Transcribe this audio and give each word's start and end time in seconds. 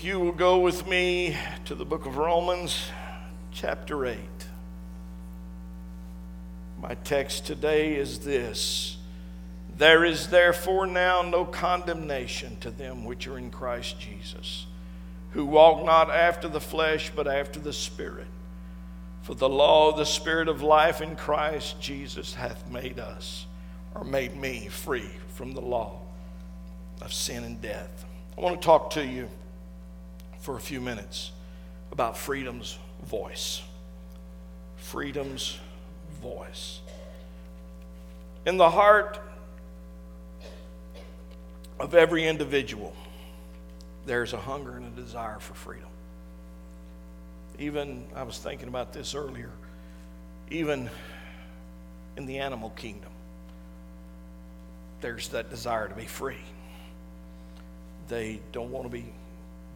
If 0.00 0.06
you 0.06 0.18
will 0.18 0.32
go 0.32 0.60
with 0.60 0.86
me 0.86 1.36
to 1.66 1.74
the 1.74 1.84
book 1.84 2.06
of 2.06 2.16
Romans, 2.16 2.88
chapter 3.52 4.06
8. 4.06 4.16
My 6.80 6.94
text 6.94 7.44
today 7.44 7.96
is 7.96 8.20
this 8.20 8.96
There 9.76 10.02
is 10.06 10.28
therefore 10.28 10.86
now 10.86 11.20
no 11.20 11.44
condemnation 11.44 12.56
to 12.60 12.70
them 12.70 13.04
which 13.04 13.26
are 13.26 13.36
in 13.36 13.50
Christ 13.50 14.00
Jesus, 14.00 14.64
who 15.32 15.44
walk 15.44 15.84
not 15.84 16.08
after 16.08 16.48
the 16.48 16.62
flesh, 16.62 17.12
but 17.14 17.28
after 17.28 17.60
the 17.60 17.74
Spirit. 17.74 18.28
For 19.20 19.34
the 19.34 19.50
law 19.50 19.90
of 19.90 19.98
the 19.98 20.06
Spirit 20.06 20.48
of 20.48 20.62
life 20.62 21.02
in 21.02 21.14
Christ 21.14 21.78
Jesus 21.78 22.32
hath 22.32 22.66
made 22.70 22.98
us, 22.98 23.44
or 23.94 24.04
made 24.04 24.34
me, 24.34 24.68
free 24.68 25.10
from 25.34 25.52
the 25.52 25.60
law 25.60 26.00
of 27.02 27.12
sin 27.12 27.44
and 27.44 27.60
death. 27.60 28.06
I 28.38 28.40
want 28.40 28.62
to 28.62 28.64
talk 28.64 28.88
to 28.92 29.04
you 29.04 29.28
for 30.40 30.56
a 30.56 30.60
few 30.60 30.80
minutes 30.80 31.32
about 31.92 32.16
freedom's 32.16 32.78
voice. 33.04 33.62
Freedom's 34.76 35.58
voice. 36.22 36.80
In 38.46 38.56
the 38.56 38.70
heart 38.70 39.18
of 41.78 41.94
every 41.94 42.26
individual, 42.26 42.94
there's 44.06 44.32
a 44.32 44.38
hunger 44.38 44.76
and 44.76 44.86
a 44.86 45.00
desire 45.00 45.38
for 45.38 45.54
freedom. 45.54 45.88
Even, 47.58 48.06
I 48.16 48.22
was 48.22 48.38
thinking 48.38 48.68
about 48.68 48.92
this 48.92 49.14
earlier, 49.14 49.50
even 50.50 50.90
in 52.16 52.26
the 52.26 52.38
animal 52.38 52.70
kingdom, 52.70 53.10
there's 55.00 55.28
that 55.28 55.50
desire 55.50 55.88
to 55.88 55.94
be 55.94 56.06
free. 56.06 56.40
They 58.08 58.40
don't 58.52 58.70
want 58.70 58.86
to 58.86 58.90
be, 58.90 59.12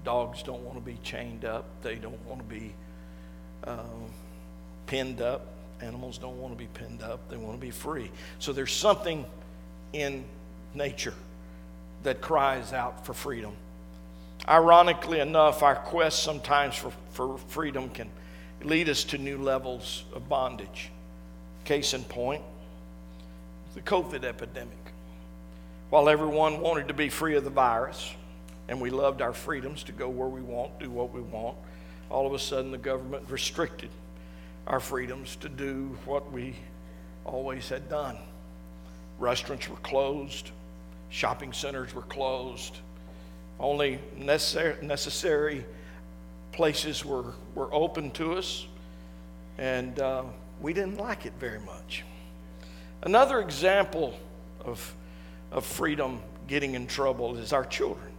dogs 0.05 0.43
don't 0.43 0.63
want 0.63 0.79
to 0.79 0.85
be 0.85 0.99
chained 1.03 1.45
up, 1.45 1.65
they 1.83 1.97
don't 1.97 2.25
want 2.27 2.41
to 2.41 2.55
be 2.55 2.75
um, 3.67 4.11
pinned 4.87 5.21
up. 5.21 5.47
Animals 5.81 6.19
don't 6.19 6.41
want 6.41 6.55
to 6.55 6.59
be 6.59 6.69
pinned 6.73 7.03
up, 7.03 7.29
they 7.29 7.37
want 7.37 7.59
to 7.59 7.61
be 7.61 7.71
free. 7.71 8.11
So 8.39 8.53
there's 8.53 8.73
something 8.73 9.27
in 9.93 10.25
nature 10.75 11.15
that 12.05 12.21
cries 12.21 12.73
out 12.73 13.05
for 13.05 13.15
freedom. 13.15 13.53
Ironically 14.49 15.21
enough, 15.21 15.63
our 15.63 15.77
quest 15.77 16.23
sometimes 16.23 16.75
for, 16.75 16.93
for 17.11 17.39
freedom 17.49 17.89
can 17.91 18.11
lead 18.63 18.89
us 18.89 19.05
to 19.05 19.19
new 19.19 19.39
levels 19.39 20.05
of 20.15 20.29
bondage. 20.29 20.91
Case 21.65 21.95
in 21.95 22.05
point, 22.05 22.43
the 23.75 23.81
COVID 23.81 24.25
epidemic. 24.25 24.77
While 25.91 26.09
everyone 26.09 26.61
wanted 26.61 26.89
to 26.89 26.95
be 26.95 27.09
free 27.09 27.37
of 27.37 27.45
the 27.45 27.51
virus, 27.51 28.13
and 28.69 28.81
we 28.81 28.91
loved 28.91 29.21
our 29.23 29.33
freedoms 29.33 29.83
to 29.85 29.93
go 29.93 30.09
where 30.09 30.29
we 30.29 30.41
want, 30.41 30.79
do 30.79 30.91
what 30.91 31.13
we 31.13 31.21
want, 31.21 31.57
all 32.11 32.27
of 32.27 32.33
a 32.33 32.39
sudden 32.39 32.71
the 32.71 32.79
government 32.79 33.25
restricted 33.29 33.91
our 34.67 34.81
freedoms 34.81 35.37
to 35.37 35.49
do 35.49 35.97
what 36.05 36.33
we 36.33 36.55
always 37.25 37.69
had 37.69 37.89
done. 37.89 38.17
Restaurants 39.19 39.69
were 39.69 39.77
closed, 39.77 40.51
shopping 41.11 41.53
centers 41.53 41.95
were 41.95 42.03
closed, 42.03 42.79
only 43.61 43.99
necessary, 44.17 45.65
places 46.53 47.05
were, 47.05 47.33
were 47.55 47.73
open 47.73 48.11
to 48.13 48.35
us, 48.35 48.67
and 49.59 49.99
uh, 50.01 50.23
we 50.61 50.73
didn't 50.73 50.97
like 50.97 51.27
it 51.27 51.33
very 51.39 51.61
much. 51.61 52.05
Another 53.03 53.41
example 53.41 54.19
of, 54.65 54.95
of 55.53 55.65
freedom 55.65 56.21
getting 56.49 56.75
in 56.75 56.87
trouble 56.87 57.37
is 57.37 57.53
our 57.53 57.65
children. 57.65 58.14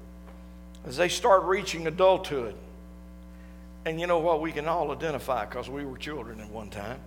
As 0.85 0.97
they 0.97 1.09
start 1.09 1.43
reaching 1.43 1.87
adulthood, 1.87 2.55
and 3.85 3.99
you 3.99 4.07
know 4.07 4.19
what? 4.19 4.41
We 4.41 4.51
can 4.51 4.67
all 4.67 4.91
identify 4.91 5.45
because 5.45 5.69
we 5.69 5.85
were 5.85 5.97
children 5.97 6.39
at 6.41 6.49
one 6.49 6.69
time. 6.69 6.99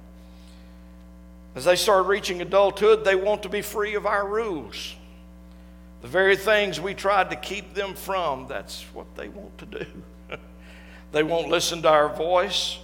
As 1.55 1.65
they 1.65 1.77
start 1.77 2.07
reaching 2.07 2.41
adulthood, 2.41 3.05
they 3.05 3.17
want 3.17 3.43
to 3.43 3.49
be 3.49 3.63
free 3.63 3.95
of 3.95 4.07
our 4.07 4.27
rules. 4.27 4.95
The 6.03 6.09
very 6.09 6.37
things 6.37 6.81
we 6.81 6.95
tried 6.95 7.31
to 7.31 7.37
keep 7.37 7.75
them 7.75 7.95
from, 7.95 8.47
that's 8.47 8.83
what 8.93 9.17
they 9.17 9.29
want 9.29 9.59
to 9.59 9.67
do. 9.67 9.87
they 11.13 11.23
won't 11.25 11.49
listen 11.49 11.83
to 11.83 11.89
our 11.89 12.09
voice, 12.09 12.79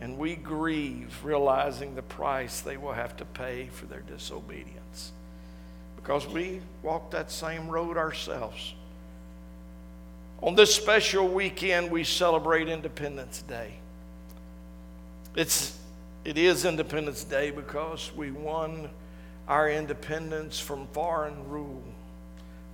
and 0.00 0.16
we 0.16 0.34
grieve 0.34 1.14
realizing 1.22 1.94
the 1.94 2.02
price 2.02 2.60
they 2.60 2.78
will 2.78 2.92
have 2.92 3.16
to 3.18 3.24
pay 3.26 3.66
for 3.66 3.84
their 3.86 4.00
disobedience 4.00 5.12
because 5.96 6.26
we 6.26 6.60
walked 6.82 7.10
that 7.10 7.30
same 7.30 7.68
road 7.68 7.96
ourselves. 7.96 8.74
On 10.44 10.54
this 10.54 10.74
special 10.74 11.26
weekend, 11.26 11.90
we 11.90 12.04
celebrate 12.04 12.68
Independence 12.68 13.40
Day. 13.48 13.72
It's, 15.34 15.78
it 16.22 16.36
is 16.36 16.66
Independence 16.66 17.24
Day 17.24 17.50
because 17.50 18.12
we 18.14 18.30
won 18.30 18.90
our 19.48 19.70
independence 19.70 20.60
from 20.60 20.86
foreign 20.88 21.48
rule. 21.48 21.82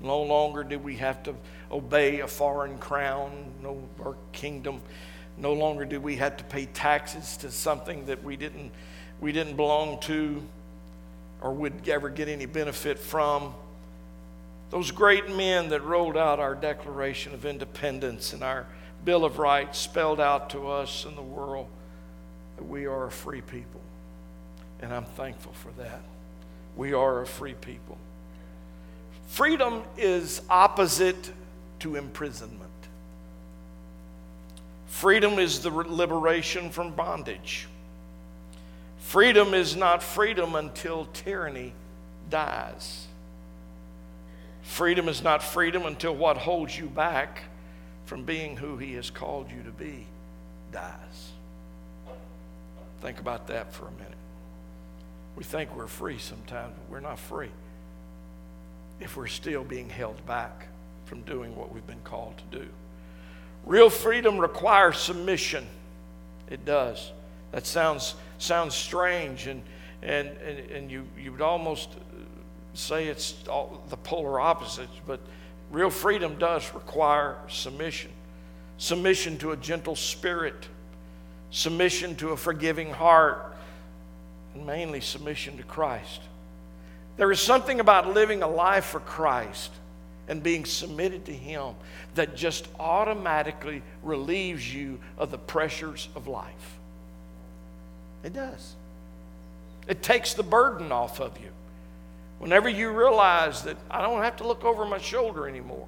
No 0.01 0.21
longer 0.21 0.65
did 0.65 0.83
we 0.83 0.97
have 0.97 1.23
to 1.23 1.35
obey 1.71 2.19
a 2.19 2.27
foreign 2.27 2.77
crown 2.79 3.31
no, 3.63 3.81
or 4.01 4.17
kingdom. 4.33 4.81
No 5.39 5.53
longer 5.53 5.85
did 5.85 6.03
we 6.03 6.17
have 6.17 6.37
to 6.39 6.45
pay 6.45 6.67
taxes 6.67 7.37
to 7.37 7.53
something 7.53 8.05
that 8.07 8.25
we 8.25 8.35
didn't, 8.37 8.73
we 9.21 9.31
didn't 9.31 9.55
belong 9.55 10.01
to 10.01 10.43
or 11.41 11.53
would 11.53 11.89
ever 11.89 12.09
get 12.09 12.27
any 12.27 12.47
benefit 12.47 12.99
from. 12.99 13.55
Those 14.71 14.93
great 14.93 15.29
men 15.29 15.69
that 15.71 15.83
rolled 15.83 16.17
out 16.17 16.39
our 16.39 16.55
Declaration 16.55 17.35
of 17.35 17.45
Independence 17.45 18.33
and 18.33 18.43
our 18.43 18.67
Bill 19.05 19.25
of 19.25 19.39
Rights 19.39 19.79
spelled 19.79 20.21
out 20.21 20.51
to 20.51 20.69
us 20.69 21.05
and 21.05 21.17
the 21.17 21.23
world 21.23 21.69
that 22.57 22.65
we 22.65 22.87
are 22.87 23.07
a 23.07 23.11
free 23.11 23.41
people. 23.41 23.81
And 24.81 24.93
I'm 24.93 25.05
thankful 25.05 25.53
for 25.53 25.71
that. 25.83 26.01
We 26.77 26.93
are 26.93 27.21
a 27.21 27.27
free 27.27 27.55
people. 27.55 27.99
Freedom 29.29 29.83
is 29.97 30.43
opposite 30.49 31.33
to 31.81 31.97
imprisonment. 31.97 32.71
Freedom 34.87 35.39
is 35.39 35.61
the 35.61 35.71
liberation 35.71 36.71
from 36.71 36.93
bondage. 36.93 37.67
Freedom 38.99 39.55
is 39.55 39.75
not 39.75 40.03
freedom 40.03 40.55
until 40.55 41.07
tyranny 41.07 41.73
dies. 42.29 43.07
Freedom 44.71 45.09
is 45.09 45.21
not 45.21 45.43
freedom 45.43 45.85
until 45.85 46.15
what 46.15 46.37
holds 46.37 46.79
you 46.79 46.87
back 46.87 47.43
from 48.05 48.23
being 48.23 48.57
who 48.57 48.77
He 48.77 48.95
has 48.95 49.11
called 49.11 49.51
you 49.51 49.65
to 49.65 49.73
be 49.73 50.07
dies. 50.71 51.33
Think 53.01 53.19
about 53.19 53.49
that 53.49 53.73
for 53.73 53.89
a 53.89 53.91
minute. 53.91 54.15
We 55.35 55.43
think 55.43 55.75
we're 55.75 55.89
free 55.89 56.19
sometimes, 56.19 56.73
but 56.77 56.89
we're 56.89 57.01
not 57.01 57.19
free 57.19 57.51
if 59.01 59.17
we're 59.17 59.27
still 59.27 59.65
being 59.65 59.91
held 59.91 60.25
back 60.25 60.69
from 61.05 61.23
doing 61.23 61.57
what 61.57 61.75
we've 61.75 61.87
been 61.89 62.03
called 62.05 62.35
to 62.39 62.59
do. 62.61 62.69
Real 63.67 63.91
freedom 63.91 64.39
requires 64.39 64.99
submission. 64.99 65.67
It 66.49 66.65
does. 66.65 67.11
That 67.51 67.67
sounds 67.67 68.15
sounds 68.39 68.77
strange 68.77 69.49
and 69.49 69.63
and 70.01 70.29
and, 70.29 70.71
and 70.71 70.91
you 70.93 71.07
you 71.19 71.33
would 71.33 71.43
almost 71.43 71.91
say 72.75 73.07
it's 73.07 73.33
the 73.33 73.97
polar 73.97 74.41
opposites, 74.41 74.93
but 75.07 75.21
real 75.71 75.91
freedom 75.91 76.39
does 76.39 76.73
require 76.75 77.37
submission 77.49 78.11
submission 78.81 79.37
to 79.37 79.53
a 79.53 79.57
gentle 79.59 79.95
spirit, 79.95 80.67
submission 81.51 82.17
to 82.17 82.31
a 82.31 82.37
forgiving 82.37 82.91
heart, 82.91 83.55
and 84.55 84.67
mainly 84.67 85.03
submission 85.03 85.59
to 85.59 85.63
Christ. 85.63 86.23
There 87.19 87.31
is 87.31 87.41
something 87.41 87.79
about 87.79 88.15
living 88.15 88.43
a 88.43 88.49
life 88.49 88.87
for 88.87 89.01
Christ 89.01 89.71
and 90.29 90.43
being 90.43 90.65
submitted 90.65 91.27
to 91.27 91.33
Him 91.33 91.75
that 92.15 92.35
just 92.35 92.69
automatically 92.79 93.83
relieves 94.03 94.75
you 94.75 94.99
of 95.19 95.31
the 95.31 95.39
pressures 95.39 96.09
of 96.17 96.27
life. 96.27 96.79
It 98.25 98.33
does. 98.33 98.77
It 99.89 100.03
takes 100.03 100.33
the 100.33 100.43
burden 100.43 100.91
off 100.91 101.21
of 101.21 101.39
you. 101.39 101.51
Whenever 102.41 102.71
you 102.71 102.91
realize 102.91 103.63
that 103.65 103.77
I 103.91 104.01
don't 104.01 104.23
have 104.23 104.37
to 104.37 104.47
look 104.47 104.65
over 104.65 104.87
my 104.87 104.97
shoulder 104.97 105.47
anymore, 105.47 105.87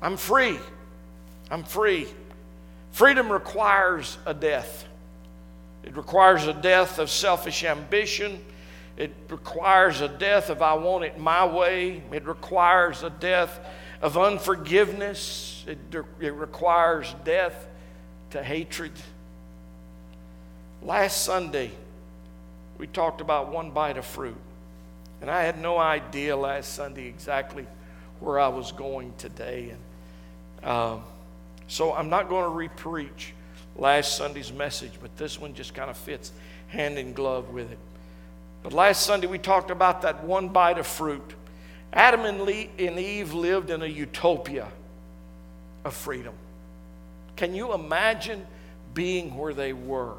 I'm 0.00 0.16
free. 0.16 0.58
I'm 1.50 1.64
free. 1.64 2.06
Freedom 2.92 3.30
requires 3.30 4.18
a 4.24 4.32
death. 4.32 4.86
It 5.82 5.96
requires 5.96 6.46
a 6.46 6.52
death 6.52 7.00
of 7.00 7.10
selfish 7.10 7.64
ambition. 7.64 8.42
It 8.96 9.12
requires 9.28 10.00
a 10.00 10.06
death 10.06 10.48
of 10.48 10.62
I 10.62 10.74
want 10.74 11.02
it 11.02 11.18
my 11.18 11.44
way. 11.44 12.04
It 12.12 12.24
requires 12.24 13.02
a 13.02 13.10
death 13.10 13.58
of 14.00 14.16
unforgiveness. 14.16 15.64
It, 15.66 15.78
it 16.20 16.34
requires 16.34 17.12
death 17.24 17.66
to 18.30 18.44
hatred. 18.44 18.92
Last 20.82 21.24
Sunday, 21.24 21.72
we 22.78 22.86
talked 22.86 23.20
about 23.20 23.50
one 23.50 23.72
bite 23.72 23.96
of 23.96 24.04
fruit. 24.04 24.36
And 25.24 25.30
I 25.30 25.44
had 25.44 25.58
no 25.58 25.78
idea 25.78 26.36
last 26.36 26.74
Sunday 26.74 27.06
exactly 27.06 27.66
where 28.20 28.38
I 28.38 28.48
was 28.48 28.72
going 28.72 29.14
today. 29.16 29.70
And 29.70 30.70
Um, 30.70 31.02
so 31.66 31.94
I'm 31.94 32.10
not 32.10 32.28
going 32.28 32.44
to 32.44 32.50
repreach 32.50 33.32
last 33.74 34.18
Sunday's 34.18 34.52
message, 34.52 34.92
but 35.00 35.16
this 35.16 35.40
one 35.40 35.54
just 35.54 35.72
kind 35.72 35.88
of 35.88 35.96
fits 35.96 36.30
hand 36.68 36.98
in 36.98 37.14
glove 37.14 37.48
with 37.54 37.72
it. 37.72 37.78
But 38.62 38.74
last 38.74 39.06
Sunday 39.06 39.26
we 39.26 39.38
talked 39.38 39.70
about 39.70 40.02
that 40.02 40.24
one 40.24 40.50
bite 40.50 40.76
of 40.76 40.86
fruit. 40.86 41.34
Adam 41.90 42.26
and 42.26 42.46
Eve 42.98 43.32
lived 43.32 43.70
in 43.70 43.80
a 43.80 43.86
utopia 43.86 44.68
of 45.86 45.94
freedom. 45.94 46.34
Can 47.36 47.54
you 47.54 47.72
imagine 47.72 48.46
being 48.92 49.38
where 49.38 49.54
they 49.54 49.72
were? 49.72 50.16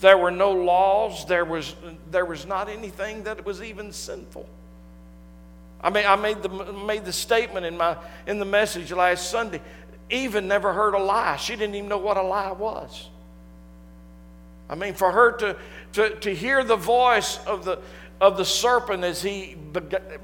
There 0.00 0.18
were 0.18 0.30
no 0.30 0.52
laws, 0.52 1.24
there 1.26 1.44
was, 1.44 1.74
there 2.10 2.26
was 2.26 2.46
not 2.46 2.68
anything 2.68 3.22
that 3.24 3.46
was 3.46 3.62
even 3.62 3.92
sinful. 3.92 4.46
I 5.80 5.90
mean, 5.90 6.04
I 6.06 6.16
made 6.16 6.42
the, 6.42 6.48
made 6.48 7.04
the 7.04 7.12
statement 7.12 7.64
in, 7.64 7.76
my, 7.76 7.96
in 8.26 8.38
the 8.38 8.44
message 8.44 8.92
last 8.92 9.30
Sunday. 9.30 9.60
Eve 10.10 10.42
never 10.42 10.72
heard 10.72 10.94
a 10.94 10.98
lie. 10.98 11.36
She 11.36 11.56
didn't 11.56 11.74
even 11.74 11.88
know 11.88 11.98
what 11.98 12.16
a 12.16 12.22
lie 12.22 12.52
was. 12.52 13.08
I 14.68 14.74
mean, 14.74 14.94
for 14.94 15.12
her 15.12 15.32
to, 15.32 15.56
to, 15.94 16.10
to 16.16 16.34
hear 16.34 16.64
the 16.64 16.76
voice 16.76 17.38
of 17.46 17.64
the, 17.64 17.78
of 18.20 18.36
the 18.36 18.44
serpent 18.44 19.04
as 19.04 19.22
he 19.22 19.56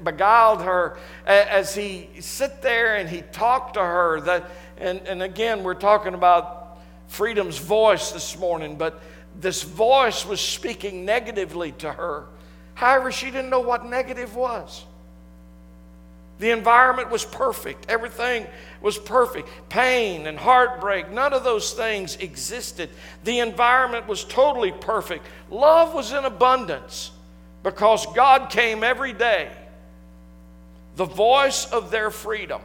beguiled 0.03 0.61
her, 0.61 0.97
as 1.25 1.73
he 1.75 2.09
sit 2.19 2.61
there 2.61 2.97
and 2.97 3.09
he 3.09 3.21
talked 3.21 3.75
to 3.75 3.81
her. 3.81 4.21
That, 4.21 4.49
and, 4.77 4.99
and 5.07 5.21
again, 5.23 5.63
we're 5.63 5.73
talking 5.75 6.13
about 6.13 6.79
freedom's 7.07 7.57
voice 7.57 8.11
this 8.11 8.37
morning, 8.37 8.75
but 8.75 9.01
this 9.39 9.63
voice 9.63 10.25
was 10.25 10.39
speaking 10.39 11.05
negatively 11.05 11.71
to 11.73 11.91
her. 11.91 12.25
However, 12.75 13.11
she 13.11 13.27
didn't 13.27 13.49
know 13.49 13.59
what 13.59 13.85
negative 13.85 14.35
was. 14.35 14.85
The 16.39 16.51
environment 16.51 17.09
was 17.09 17.23
perfect. 17.23 17.89
Everything 17.89 18.47
was 18.81 18.97
perfect. 18.97 19.47
Pain 19.69 20.27
and 20.27 20.37
heartbreak, 20.37 21.11
none 21.11 21.31
of 21.31 21.43
those 21.43 21.73
things 21.73 22.15
existed. 22.17 22.89
The 23.23 23.39
environment 23.39 24.07
was 24.07 24.23
totally 24.23 24.71
perfect. 24.71 25.25
Love 25.49 25.93
was 25.93 26.11
in 26.11 26.25
abundance 26.25 27.11
because 27.61 28.05
God 28.13 28.49
came 28.49 28.83
every 28.83 29.13
day. 29.13 29.51
The 30.95 31.05
voice 31.05 31.65
of 31.71 31.91
their 31.91 32.11
freedom, 32.11 32.61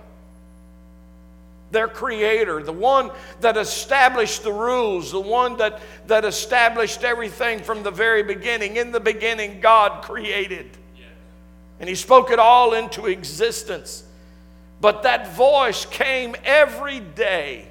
their 1.70 1.88
creator, 1.88 2.62
the 2.62 2.72
one 2.72 3.10
that 3.40 3.56
established 3.56 4.42
the 4.42 4.52
rules, 4.52 5.12
the 5.12 5.20
one 5.20 5.56
that, 5.58 5.80
that 6.06 6.24
established 6.24 7.04
everything 7.04 7.60
from 7.60 7.82
the 7.82 7.90
very 7.90 8.22
beginning. 8.22 8.76
In 8.76 8.92
the 8.92 9.00
beginning, 9.00 9.60
God 9.60 10.02
created. 10.02 10.70
And 11.80 11.88
He 11.88 11.94
spoke 11.94 12.30
it 12.30 12.38
all 12.38 12.74
into 12.74 13.06
existence. 13.06 14.04
But 14.80 15.02
that 15.02 15.34
voice 15.34 15.84
came 15.86 16.36
every 16.44 17.00
day 17.00 17.68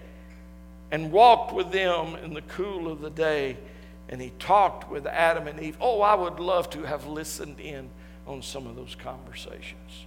and 0.92 1.12
walked 1.12 1.54
with 1.54 1.72
them 1.72 2.16
in 2.16 2.34
the 2.34 2.42
cool 2.42 2.92
of 2.92 3.02
the 3.02 3.10
day 3.10 3.58
and 4.10 4.22
he 4.22 4.32
talked 4.40 4.90
with 4.90 5.06
Adam 5.06 5.48
and 5.48 5.60
Eve. 5.60 5.78
Oh, 5.82 6.02
I 6.02 6.16
would 6.16 6.40
love 6.40 6.70
to 6.72 6.84
have 6.84 7.06
listened 7.08 7.60
in 7.60 7.90
on 8.26 8.42
some 8.42 8.68
of 8.68 8.76
those 8.76 8.96
conversations. 8.96 10.06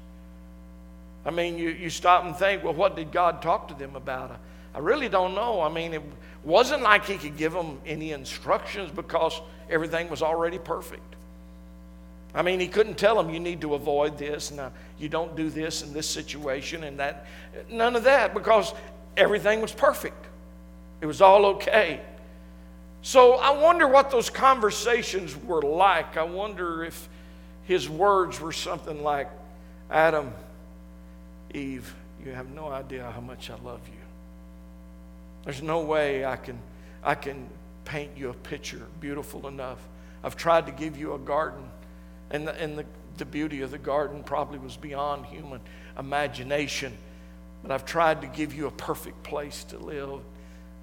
I 1.25 1.31
mean, 1.31 1.59
you, 1.59 1.71
you 1.71 1.91
stop 1.91 2.25
and 2.25 2.35
think, 2.35 2.65
well, 2.65 2.73
what 2.73 2.97
did 2.97 3.13
God 3.13 3.43
talk 3.43 3.69
to 3.69 3.75
them 3.75 3.97
about? 3.97 4.39
I 4.75 4.79
really 4.79 5.09
don't 5.09 5.35
know. 5.35 5.61
I 5.61 5.69
mean, 5.69 5.93
it 5.93 6.03
wasn't 6.45 6.83
like 6.83 7.05
he 7.05 7.19
could 7.19 7.37
give 7.37 7.53
them 7.53 7.79
any 7.85 8.13
instructions 8.13 8.91
because 8.91 9.41
everything 9.69 10.09
was 10.09 10.23
already 10.23 10.59
perfect. 10.59 11.03
I 12.35 12.43
mean, 12.43 12.61
he 12.61 12.69
couldn't 12.69 12.97
tell 12.97 13.17
them 13.17 13.35
you 13.35 13.41
need 13.41 13.61
to 13.63 13.75
avoid 13.75 14.17
this, 14.17 14.51
and 14.51 14.61
uh, 14.61 14.71
you 14.99 15.09
don't 15.09 15.35
do 15.35 15.51
this 15.51 15.83
in 15.83 15.93
this 15.93 16.09
situation, 16.09 16.85
and 16.85 16.99
that. 17.01 17.27
None 17.69 17.97
of 17.97 18.05
that 18.05 18.35
because 18.35 18.73
everything 19.17 19.61
was 19.61 19.73
perfect. 19.73 20.27
It 21.01 21.07
was 21.07 21.21
all 21.21 21.45
okay. 21.47 22.01
So 23.03 23.35
I 23.35 23.51
wonder 23.51 23.89
what 23.89 24.11
those 24.11 24.31
conversations 24.31 25.37
were 25.37 25.63
like. 25.63 26.17
I 26.17 26.23
wonder 26.23 26.85
if 26.85 27.09
his 27.65 27.89
words 27.89 28.41
were 28.41 28.53
something 28.53 29.03
like, 29.03 29.29
Adam, 29.91 30.33
Eve, 31.55 31.94
you 32.25 32.32
have 32.32 32.50
no 32.50 32.69
idea 32.69 33.11
how 33.11 33.20
much 33.20 33.50
I 33.50 33.56
love 33.56 33.81
you. 33.88 34.00
There's 35.44 35.62
no 35.62 35.81
way 35.81 36.25
I 36.25 36.37
can, 36.37 36.58
I 37.02 37.14
can 37.14 37.49
paint 37.85 38.12
you 38.17 38.31
a 38.31 38.35
picture 38.35 38.87
beautiful 39.00 39.49
enough. 39.49 39.79
I've 40.23 40.37
tried 40.37 40.67
to 40.67 40.73
give 40.73 40.99
you 40.99 41.14
a 41.14 41.19
garden, 41.19 41.64
and 42.31 42.47
the, 42.47 42.55
and 42.55 42.79
the, 42.79 42.85
the 43.17 43.25
beauty 43.25 43.62
of 43.62 43.70
the 43.70 43.79
garden 43.79 44.23
probably 44.23 44.58
was 44.58 44.76
beyond 44.76 45.26
human 45.26 45.61
imagination. 45.99 46.97
But 47.62 47.73
I've 47.73 47.85
tried 47.85 48.23
to 48.23 48.26
give 48.26 48.55
you 48.55 48.67
a 48.67 48.70
perfect 48.70 49.23
place 49.23 49.64
to 49.64 49.79
live 49.79 50.20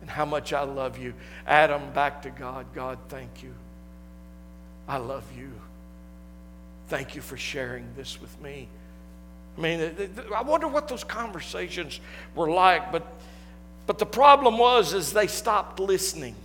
and 0.01 0.09
how 0.09 0.25
much 0.25 0.53
I 0.53 0.63
love 0.63 0.97
you. 0.97 1.13
Adam, 1.45 1.91
back 1.93 2.23
to 2.23 2.29
God. 2.29 2.67
God, 2.73 2.97
thank 3.09 3.43
you. 3.43 3.53
I 4.87 4.97
love 4.97 5.25
you. 5.37 5.51
Thank 6.87 7.15
you 7.15 7.21
for 7.21 7.35
sharing 7.37 7.93
this 7.95 8.21
with 8.21 8.39
me. 8.41 8.69
I 9.57 9.61
mean, 9.61 10.09
I 10.35 10.41
wonder 10.43 10.67
what 10.67 10.87
those 10.87 11.03
conversations 11.03 11.99
were 12.35 12.49
like, 12.49 12.91
but, 12.91 13.07
but 13.87 13.97
the 13.97 14.05
problem 14.05 14.57
was 14.57 14.93
is 14.93 15.13
they 15.13 15.27
stopped 15.27 15.79
listening 15.79 16.35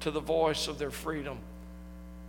to 0.00 0.10
the 0.10 0.20
voice 0.20 0.66
of 0.66 0.78
their 0.78 0.90
freedom. 0.90 1.38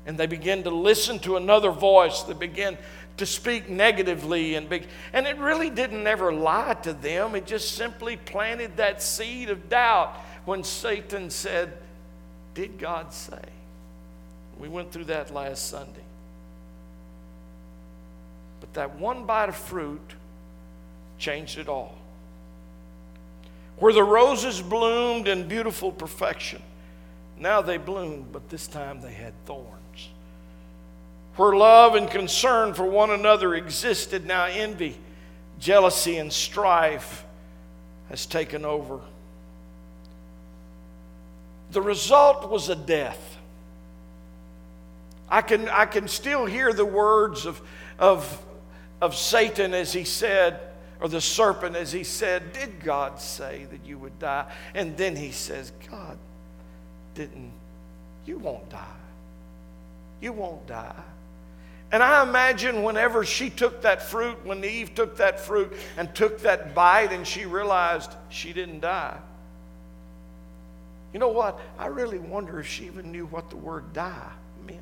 And 0.06 0.18
they 0.18 0.28
began 0.28 0.64
to 0.64 0.70
listen 0.70 1.20
to 1.20 1.36
another 1.36 1.72
voice 1.72 2.24
that 2.24 2.40
began 2.40 2.78
to 3.18 3.26
speak 3.26 3.68
negatively 3.70 4.56
and 4.56 4.70
be, 4.70 4.84
and 5.12 5.26
it 5.26 5.38
really 5.38 5.70
didn't 5.70 6.06
ever 6.06 6.32
lie 6.32 6.76
to 6.84 6.94
them. 6.94 7.36
It 7.36 7.46
just 7.46 7.76
simply 7.76 8.16
planted 8.16 8.78
that 8.78 9.02
seed 9.02 9.50
of 9.50 9.70
doubt 9.70 10.14
when 10.46 10.64
Satan 10.64 11.30
said, 11.30 11.74
Did 12.54 12.78
God 12.78 13.12
say? 13.12 13.42
We 14.60 14.70
went 14.70 14.92
through 14.92 15.06
that 15.06 15.34
last 15.34 15.68
Sunday. 15.68 16.07
But 18.60 18.74
that 18.74 18.96
one 18.96 19.26
bite 19.26 19.50
of 19.50 19.56
fruit 19.56 20.14
changed 21.18 21.58
it 21.58 21.68
all. 21.68 21.96
Where 23.78 23.94
the 23.94 24.04
roses 24.04 24.62
bloomed 24.62 25.28
in 25.28 25.48
beautiful 25.48 25.92
perfection, 25.92 26.62
now 27.40 27.62
they 27.62 27.78
bloomed, 27.78 28.32
but 28.32 28.50
this 28.50 28.68
time 28.68 29.02
they 29.02 29.14
had 29.14 29.34
thorns. 29.46 30.10
Where 31.36 31.56
love 31.56 31.94
and 31.94 32.10
concern 32.10 32.74
for 32.74 32.86
one 32.86 33.12
another 33.12 33.54
existed, 33.54 34.26
now 34.26 34.46
envy, 34.46 34.98
jealousy, 35.60 36.18
and 36.18 36.34
strife 36.34 37.24
has 38.10 38.26
taken 38.26 38.66
over. 38.66 39.00
The 41.72 41.82
result 41.82 42.50
was 42.50 42.70
a 42.70 42.76
death. 42.76 43.38
I 45.30 45.42
can, 45.42 45.70
I 45.70 45.86
can 45.86 46.08
still 46.08 46.46
hear 46.46 46.74
the 46.74 46.86
words 46.86 47.46
of, 47.46 47.62
of, 48.00 48.44
of 49.02 49.16
Satan 49.16 49.74
as 49.74 49.94
he 49.94 50.04
said, 50.04 50.60
or 51.00 51.08
the 51.08 51.22
serpent 51.22 51.76
as 51.76 51.92
he 51.92 52.04
said, 52.04 52.54
Did 52.54 52.84
God 52.84 53.20
say 53.20 53.66
that 53.72 53.86
you 53.86 53.98
would 54.00 54.18
die? 54.20 54.52
And 54.74 54.98
then 54.98 55.16
he 55.16 55.32
says, 55.32 55.72
God 55.90 56.18
didn't, 57.14 57.52
you 58.26 58.38
won't 58.38 58.70
die. 58.70 58.86
You 60.22 60.34
won't 60.34 60.66
die. 60.68 61.04
And 61.92 62.04
I 62.04 62.24
imagine 62.24 62.84
whenever 62.84 63.24
she 63.24 63.50
took 63.50 63.84
that 63.84 64.02
fruit, 64.02 64.46
when 64.46 64.64
Eve 64.64 64.94
took 64.94 65.18
that 65.18 65.40
fruit 65.40 65.72
and 65.96 66.14
took 66.14 66.42
that 66.42 66.76
bite, 66.76 67.14
and 67.14 67.26
she 67.26 67.46
realized 67.46 68.12
she 68.30 68.52
didn't 68.52 68.82
die, 68.82 69.18
you 71.14 71.20
know 71.20 71.30
what? 71.30 71.60
I 71.80 71.88
really 71.88 72.20
wonder 72.20 72.60
if 72.60 72.68
she 72.68 72.86
even 72.86 73.12
knew 73.12 73.26
what 73.28 73.50
the 73.50 73.56
word 73.56 73.94
die 73.94 74.32
meant 74.66 74.82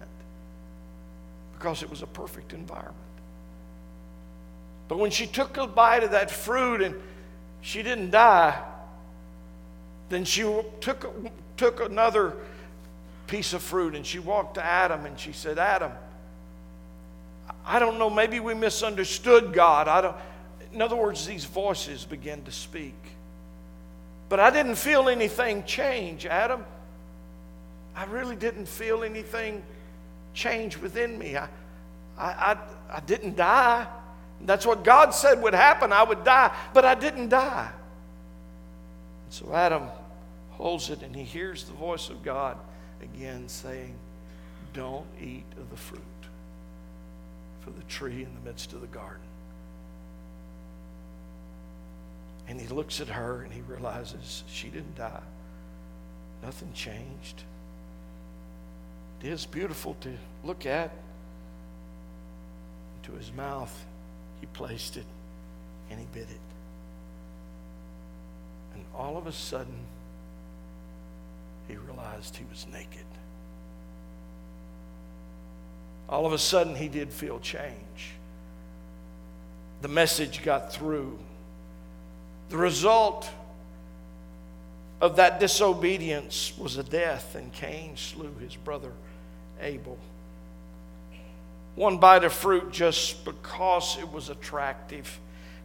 because 1.54 1.84
it 1.84 1.90
was 1.90 2.02
a 2.02 2.08
perfect 2.08 2.52
environment. 2.52 3.05
But 4.88 5.00
when 5.00 5.12
she 5.12 5.26
took 5.26 5.58
a 5.58 5.68
bite 5.68 6.04
of 6.04 6.12
that 6.12 6.30
fruit 6.30 6.82
and 6.82 6.96
she 7.62 7.82
didn't 7.82 8.12
die, 8.12 8.62
then 10.10 10.26
she 10.26 10.44
took, 10.82 11.12
took 11.58 11.82
another 11.82 12.34
piece 13.28 13.54
of 13.54 13.62
fruit 13.62 13.96
and 13.96 14.06
she 14.06 14.20
walked 14.20 14.56
to 14.56 14.64
Adam 14.64 15.06
and 15.06 15.20
she 15.20 15.32
said, 15.32 15.58
Adam, 15.58 15.92
I 17.66 17.80
don't 17.80 17.98
know, 17.98 18.10
maybe 18.10 18.40
we 18.40 18.54
misunderstood 18.54 19.54
God. 19.54 19.88
I 19.88 20.02
don't. 20.02 20.16
In 20.72 20.82
other 20.82 20.96
words, 20.96 21.26
these 21.26 21.46
voices 21.46 22.06
began 22.06 22.44
to 22.44 22.52
speak. 22.52 22.94
But 24.30 24.40
I 24.40 24.50
didn't 24.50 24.76
feel 24.76 25.10
anything 25.10 25.64
change, 25.64 26.26
Adam. 26.26 26.66
I 27.96 28.06
really 28.06 28.36
didn't 28.36 28.68
feel 28.68 29.04
anything 29.04 29.64
change 30.34 30.78
within 30.78 31.18
me. 31.18 31.38
I, 31.38 31.48
I, 32.18 32.28
I, 32.28 32.58
I 32.92 33.00
didn't 33.02 33.36
die. 33.36 33.88
That's 34.42 34.66
what 34.66 34.84
God 34.84 35.14
said 35.14 35.42
would 35.42 35.54
happen. 35.54 35.92
I 35.92 36.04
would 36.04 36.24
die, 36.24 36.56
but 36.74 36.86
I 36.86 36.96
didn't 36.96 37.30
die. 37.30 37.72
So 39.30 39.54
Adam 39.54 39.90
holds 40.52 40.90
it 40.90 41.02
and 41.02 41.16
he 41.16 41.24
hears 41.24 41.64
the 41.64 41.74
voice 41.74 42.10
of 42.10 42.24
God 42.24 42.58
again 43.02 43.48
saying, 43.50 43.96
Don't 44.74 45.08
eat 45.22 45.46
of 45.60 45.70
the 45.70 45.78
fruit 45.78 46.02
for 47.62 47.72
the 47.72 47.84
tree 47.84 48.24
in 48.24 48.34
the 48.36 48.50
midst 48.50 48.74
of 48.74 48.82
the 48.82 48.88
garden. 48.88 49.20
And 52.48 52.62
he 52.62 52.68
looks 52.68 53.02
at 53.02 53.08
her 53.08 53.42
and 53.42 53.52
he 53.52 53.62
realizes 53.62 54.44
she 54.48 54.70
didn't 54.70 54.96
die. 54.96 55.24
Nothing 56.44 56.72
changed. 56.74 57.44
It 59.22 59.30
is 59.30 59.46
beautiful 59.48 59.96
to 60.02 60.12
look 60.44 60.66
at. 60.68 60.92
Into 62.98 63.18
his 63.18 63.34
mouth, 63.34 63.86
he 64.42 64.48
placed 64.48 64.98
it 64.98 65.06
and 65.90 66.00
he 66.00 66.06
bit 66.14 66.28
it. 66.30 66.40
And 68.74 68.84
all 68.96 69.18
of 69.18 69.28
a 69.28 69.32
sudden, 69.32 69.80
he 71.68 71.76
realized 71.76 72.36
he 72.36 72.46
was 72.50 72.68
naked. 72.72 73.06
All 76.08 76.26
of 76.26 76.34
a 76.34 76.38
sudden, 76.38 76.76
he 76.76 76.88
did 76.88 77.12
feel 77.12 77.40
change. 77.40 78.12
The 79.82 79.88
message 79.88 80.44
got 80.44 80.72
through. 80.72 81.18
The 82.50 82.58
result 82.58 83.30
of 85.02 85.16
that 85.16 85.40
disobedience 85.40 86.54
was 86.58 86.78
a 86.78 86.84
death, 86.84 87.36
and 87.36 87.52
Cain 87.54 87.98
slew 87.98 88.34
his 88.40 88.56
brother 88.56 88.92
Abel. 89.60 89.98
One 91.76 91.98
bite 91.98 92.24
of 92.24 92.32
fruit, 92.32 92.72
just 92.72 93.26
because 93.26 93.98
it 94.00 94.10
was 94.12 94.30
attractive, 94.30 95.20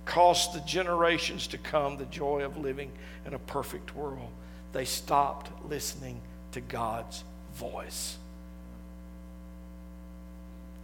cost 0.05 0.53
the 0.53 0.61
generations 0.61 1.47
to 1.49 1.59
come 1.59 1.97
the 1.97 2.07
joy 2.07 2.43
of 2.45 2.57
living 2.57 2.91
in 3.27 3.35
a 3.35 3.39
perfect 3.39 3.95
world. 3.95 4.31
They 4.73 4.85
stopped 4.85 5.51
listening 5.69 6.21
to 6.53 6.61
God's 6.61 7.23
voice. 7.55 8.17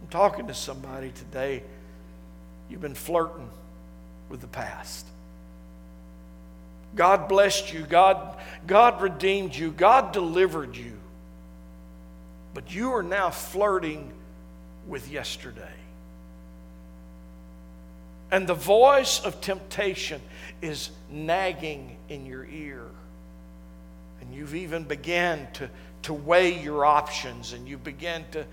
I'm 0.01 0.07
talking 0.07 0.47
to 0.47 0.53
somebody 0.53 1.11
today. 1.11 1.63
You've 2.69 2.81
been 2.81 2.95
flirting 2.95 3.49
with 4.29 4.41
the 4.41 4.47
past. 4.47 5.05
God 6.95 7.27
blessed 7.27 7.73
you. 7.73 7.81
God, 7.81 8.37
God 8.65 9.01
redeemed 9.01 9.55
you. 9.55 9.71
God 9.71 10.13
delivered 10.13 10.75
you. 10.75 10.97
But 12.53 12.73
you 12.73 12.93
are 12.93 13.03
now 13.03 13.29
flirting 13.29 14.11
with 14.87 15.09
yesterday. 15.11 15.73
And 18.31 18.47
the 18.47 18.53
voice 18.53 19.21
of 19.21 19.39
temptation 19.39 20.21
is 20.61 20.89
nagging 21.09 21.95
in 22.09 22.25
your 22.25 22.45
ear. 22.45 22.83
And 24.21 24.33
you've 24.33 24.55
even 24.55 24.83
began 24.83 25.47
to, 25.53 25.69
to 26.03 26.13
weigh 26.13 26.61
your 26.61 26.85
options 26.85 27.53
and 27.53 27.67
you 27.67 27.77
begin 27.77 28.25
to, 28.31 28.45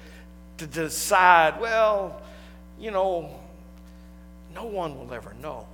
to 0.59 0.67
decide, 0.67 1.61
well, 1.61 2.23
you 2.79 2.91
know, 2.91 3.35
no 4.55 4.65
one 4.65 4.97
will 4.97 5.13
ever 5.13 5.35
know. 5.43 5.67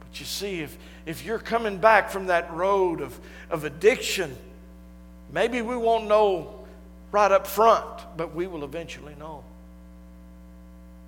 But 0.00 0.18
you 0.18 0.24
see, 0.24 0.60
if, 0.60 0.76
if 1.04 1.26
you're 1.26 1.38
coming 1.38 1.76
back 1.76 2.08
from 2.08 2.26
that 2.26 2.52
road 2.54 3.02
of, 3.02 3.18
of 3.50 3.64
addiction, 3.64 4.34
maybe 5.30 5.60
we 5.60 5.76
won't 5.76 6.06
know 6.06 6.61
right 7.12 7.30
up 7.30 7.46
front, 7.46 7.86
but 8.16 8.34
we 8.34 8.46
will 8.46 8.64
eventually 8.64 9.14
know. 9.18 9.44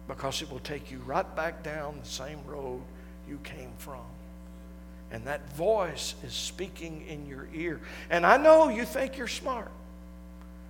Because 0.07 0.43
it 0.43 0.51
will 0.51 0.61
take 0.61 0.91
you 0.91 0.99
right 0.99 1.35
back 1.35 1.63
down 1.65 1.99
the 2.01 2.09
same 2.09 2.39
road 2.47 2.83
you 3.27 3.41
came 3.43 3.73
from. 3.79 4.05
And 5.11 5.25
that 5.27 5.53
voice 5.55 6.15
is 6.23 6.33
speaking 6.33 7.05
in 7.09 7.27
your 7.27 7.49
ear. 7.55 7.81
And 8.11 8.27
I 8.27 8.37
know 8.37 8.69
you 8.69 8.85
think 8.85 9.17
you're 9.17 9.29
smart. 9.29 9.71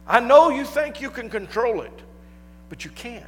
I 0.06 0.20
know 0.20 0.50
you 0.50 0.64
think 0.64 1.00
you 1.00 1.10
can 1.10 1.28
control 1.28 1.82
it, 1.82 2.02
but 2.68 2.84
you 2.84 2.90
can't. 2.90 3.24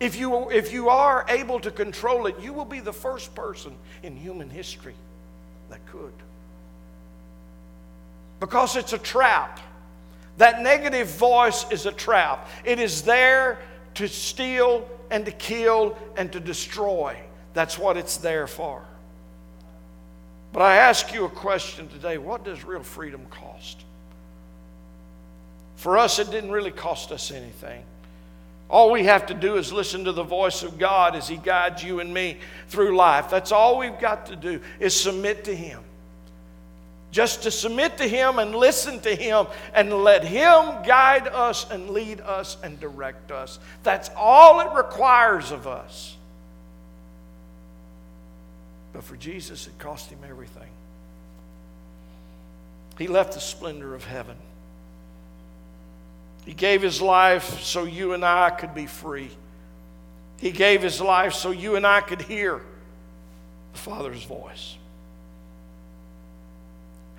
If 0.00 0.16
you, 0.16 0.50
if 0.50 0.72
you 0.72 0.88
are 0.88 1.24
able 1.28 1.60
to 1.60 1.70
control 1.70 2.26
it, 2.26 2.40
you 2.40 2.52
will 2.52 2.64
be 2.64 2.80
the 2.80 2.92
first 2.92 3.34
person 3.34 3.74
in 4.02 4.16
human 4.16 4.50
history 4.50 4.94
that 5.70 5.84
could. 5.86 6.12
Because 8.40 8.76
it's 8.76 8.94
a 8.94 8.98
trap. 8.98 9.60
That 10.40 10.62
negative 10.62 11.06
voice 11.06 11.70
is 11.70 11.84
a 11.84 11.92
trap. 11.92 12.48
It 12.64 12.78
is 12.80 13.02
there 13.02 13.58
to 13.92 14.08
steal 14.08 14.88
and 15.10 15.26
to 15.26 15.32
kill 15.32 15.98
and 16.16 16.32
to 16.32 16.40
destroy. 16.40 17.20
That's 17.52 17.78
what 17.78 17.98
it's 17.98 18.16
there 18.16 18.46
for. 18.46 18.82
But 20.54 20.62
I 20.62 20.76
ask 20.76 21.12
you 21.12 21.26
a 21.26 21.28
question 21.28 21.88
today 21.88 22.16
what 22.16 22.42
does 22.42 22.64
real 22.64 22.82
freedom 22.82 23.26
cost? 23.28 23.84
For 25.76 25.98
us, 25.98 26.18
it 26.18 26.30
didn't 26.30 26.52
really 26.52 26.70
cost 26.70 27.12
us 27.12 27.30
anything. 27.30 27.84
All 28.70 28.90
we 28.90 29.04
have 29.04 29.26
to 29.26 29.34
do 29.34 29.58
is 29.58 29.74
listen 29.74 30.06
to 30.06 30.12
the 30.12 30.24
voice 30.24 30.62
of 30.62 30.78
God 30.78 31.16
as 31.16 31.28
He 31.28 31.36
guides 31.36 31.84
you 31.84 32.00
and 32.00 32.14
me 32.14 32.38
through 32.68 32.96
life. 32.96 33.28
That's 33.28 33.52
all 33.52 33.76
we've 33.76 34.00
got 34.00 34.24
to 34.28 34.36
do 34.36 34.62
is 34.78 34.98
submit 34.98 35.44
to 35.44 35.54
Him. 35.54 35.82
Just 37.10 37.42
to 37.42 37.50
submit 37.50 37.98
to 37.98 38.06
Him 38.06 38.38
and 38.38 38.54
listen 38.54 39.00
to 39.00 39.14
Him 39.14 39.46
and 39.74 39.92
let 39.92 40.24
Him 40.24 40.82
guide 40.86 41.26
us 41.26 41.68
and 41.70 41.90
lead 41.90 42.20
us 42.20 42.56
and 42.62 42.78
direct 42.78 43.32
us. 43.32 43.58
That's 43.82 44.10
all 44.16 44.60
it 44.60 44.72
requires 44.76 45.50
of 45.50 45.66
us. 45.66 46.16
But 48.92 49.04
for 49.04 49.16
Jesus, 49.16 49.66
it 49.66 49.78
cost 49.78 50.10
Him 50.10 50.18
everything. 50.28 50.68
He 52.98 53.06
left 53.06 53.32
the 53.32 53.40
splendor 53.40 53.94
of 53.94 54.04
heaven. 54.04 54.36
He 56.44 56.52
gave 56.52 56.82
his 56.82 57.00
life 57.00 57.60
so 57.60 57.84
you 57.84 58.12
and 58.12 58.24
I 58.24 58.50
could 58.50 58.74
be 58.74 58.86
free. 58.86 59.30
He 60.38 60.50
gave 60.50 60.82
his 60.82 61.00
life 61.00 61.34
so 61.34 61.50
you 61.50 61.76
and 61.76 61.86
I 61.86 62.00
could 62.00 62.22
hear 62.22 62.60
the 63.72 63.78
Father's 63.78 64.22
voice. 64.24 64.76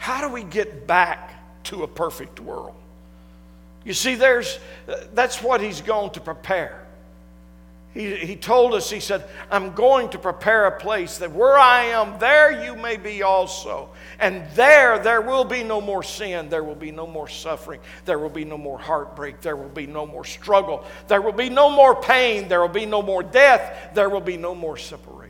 How 0.02 0.20
do 0.28 0.34
we 0.34 0.44
get 0.44 0.88
back 0.88 1.64
to 1.66 1.84
a 1.84 1.88
perfect 1.88 2.40
world? 2.40 2.74
You 3.86 3.94
see, 3.94 4.16
there's, 4.16 4.58
that's 5.14 5.44
what 5.44 5.62
he's 5.62 5.82
going 5.82 6.10
to 6.14 6.20
prepare. 6.20 6.88
He, 7.94 8.16
he 8.16 8.36
told 8.36 8.74
us, 8.74 8.90
He 8.90 9.00
said, 9.00 9.24
I'm 9.52 9.74
going 9.74 10.10
to 10.10 10.18
prepare 10.18 10.66
a 10.66 10.80
place 10.80 11.20
that 11.20 11.32
where 11.32 11.56
I 11.56 11.84
am, 11.84 12.18
there 12.18 12.66
you 12.66 12.76
may 12.76 12.98
be 12.98 13.22
also. 13.22 13.90
And 14.20 14.44
there, 14.56 14.98
there 14.98 15.22
will 15.22 15.46
be 15.46 15.64
no 15.64 15.80
more 15.80 16.02
sin. 16.02 16.50
There 16.50 16.64
will 16.64 16.74
be 16.74 16.90
no 16.90 17.06
more 17.06 17.28
suffering. 17.28 17.80
There 18.06 18.18
will 18.18 18.30
be 18.30 18.44
no 18.44 18.58
more 18.58 18.80
heartbreak. 18.80 19.40
There 19.42 19.56
will 19.56 19.70
be 19.70 19.86
no 19.86 20.08
more 20.08 20.26
struggle. 20.26 20.84
There 21.10 21.22
will 21.22 21.32
be 21.32 21.52
no 21.52 21.70
more 21.70 21.94
pain. 22.02 22.48
There 22.48 22.62
will 22.62 22.70
be 22.70 22.88
no 22.88 23.04
more 23.04 23.22
death. 23.22 23.94
There 23.94 24.10
will 24.10 24.20
be 24.20 24.36
no 24.38 24.56
more 24.56 24.78
separation. 24.78 25.21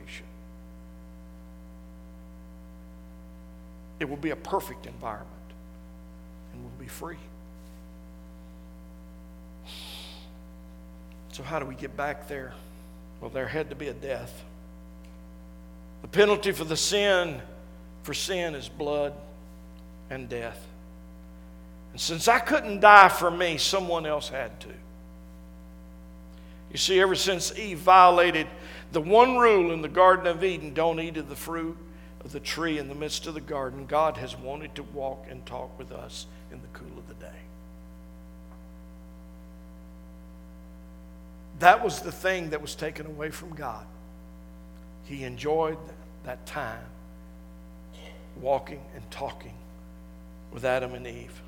It 4.02 4.08
will 4.08 4.16
be 4.16 4.30
a 4.30 4.36
perfect 4.36 4.86
environment 4.86 5.30
and 6.52 6.60
we'll 6.60 6.72
be 6.76 6.88
free. 6.88 7.18
So, 11.30 11.44
how 11.44 11.60
do 11.60 11.66
we 11.66 11.76
get 11.76 11.96
back 11.96 12.26
there? 12.26 12.52
Well, 13.20 13.30
there 13.30 13.46
had 13.46 13.70
to 13.70 13.76
be 13.76 13.86
a 13.86 13.94
death. 13.94 14.42
The 16.02 16.08
penalty 16.08 16.50
for 16.50 16.64
the 16.64 16.76
sin, 16.76 17.40
for 18.02 18.12
sin, 18.12 18.56
is 18.56 18.68
blood 18.68 19.14
and 20.10 20.28
death. 20.28 20.66
And 21.92 22.00
since 22.00 22.26
I 22.26 22.40
couldn't 22.40 22.80
die 22.80 23.08
for 23.08 23.30
me, 23.30 23.56
someone 23.56 24.04
else 24.04 24.28
had 24.28 24.58
to. 24.62 24.68
You 26.72 26.78
see, 26.78 27.00
ever 27.00 27.14
since 27.14 27.56
Eve 27.56 27.78
violated 27.78 28.48
the 28.90 29.00
one 29.00 29.38
rule 29.38 29.70
in 29.70 29.80
the 29.80 29.88
Garden 29.88 30.26
of 30.26 30.42
Eden 30.42 30.74
don't 30.74 30.98
eat 30.98 31.18
of 31.18 31.28
the 31.28 31.36
fruit 31.36 31.76
of 32.24 32.32
the 32.32 32.40
tree 32.40 32.78
in 32.78 32.88
the 32.88 32.94
midst 32.94 33.26
of 33.26 33.34
the 33.34 33.40
garden, 33.40 33.86
God 33.86 34.16
has 34.16 34.36
wanted 34.36 34.74
to 34.76 34.82
walk 34.82 35.26
and 35.28 35.44
talk 35.44 35.76
with 35.78 35.90
us 35.92 36.26
in 36.50 36.60
the 36.60 36.68
cool 36.72 36.98
of 36.98 37.08
the 37.08 37.14
day. 37.14 37.30
That 41.58 41.84
was 41.84 42.00
the 42.00 42.12
thing 42.12 42.50
that 42.50 42.60
was 42.60 42.74
taken 42.74 43.06
away 43.06 43.30
from 43.30 43.54
God. 43.54 43.86
He 45.04 45.24
enjoyed 45.24 45.78
that 46.24 46.46
time 46.46 46.84
walking 48.40 48.80
and 48.94 49.08
talking 49.10 49.54
with 50.52 50.64
Adam 50.64 50.94
and 50.94 51.06
Eve. 51.06 51.40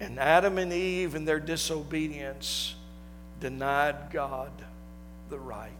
And 0.00 0.18
Adam 0.18 0.58
and 0.58 0.72
Eve, 0.72 1.14
in 1.14 1.24
their 1.24 1.40
disobedience, 1.40 2.74
denied 3.40 4.10
God 4.10 4.50
the 5.30 5.38
right. 5.38 5.70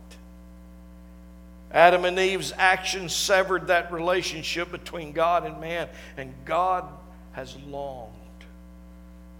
Adam 1.74 2.06
and 2.06 2.18
Eve's 2.18 2.52
actions 2.56 3.14
severed 3.14 3.66
that 3.66 3.92
relationship 3.92 4.70
between 4.70 5.12
God 5.12 5.44
and 5.44 5.60
man, 5.60 5.88
and 6.16 6.32
God 6.46 6.88
has 7.32 7.56
longed 7.66 8.14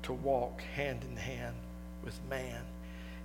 to 0.03 0.12
walk 0.12 0.61
hand 0.75 1.00
in 1.09 1.17
hand 1.17 1.55
with 2.05 2.19
man 2.29 2.61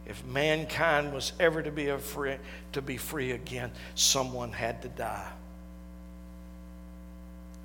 if 0.09 0.25
mankind 0.25 1.13
was 1.13 1.33
ever 1.39 1.61
to 1.61 1.71
be, 1.71 1.87
free, 1.97 2.35
to 2.71 2.81
be 2.81 2.97
free 2.97 3.31
again, 3.31 3.71
someone 3.93 4.51
had 4.51 4.81
to 4.81 4.87
die. 4.89 5.29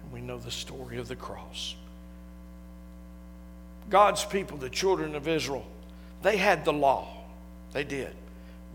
And 0.03 0.13
we 0.13 0.21
know 0.21 0.37
the 0.37 0.51
story 0.51 0.99
of 0.99 1.09
the 1.09 1.17
cross. 1.17 1.75
God's 3.89 4.27
people, 4.27 4.59
the 4.59 4.69
children 4.69 5.15
of 5.15 5.27
Israel, 5.27 5.65
they 6.21 6.37
had 6.37 6.67
the 6.67 6.73
law. 6.73 7.09
They 7.73 7.83
did. 7.83 8.15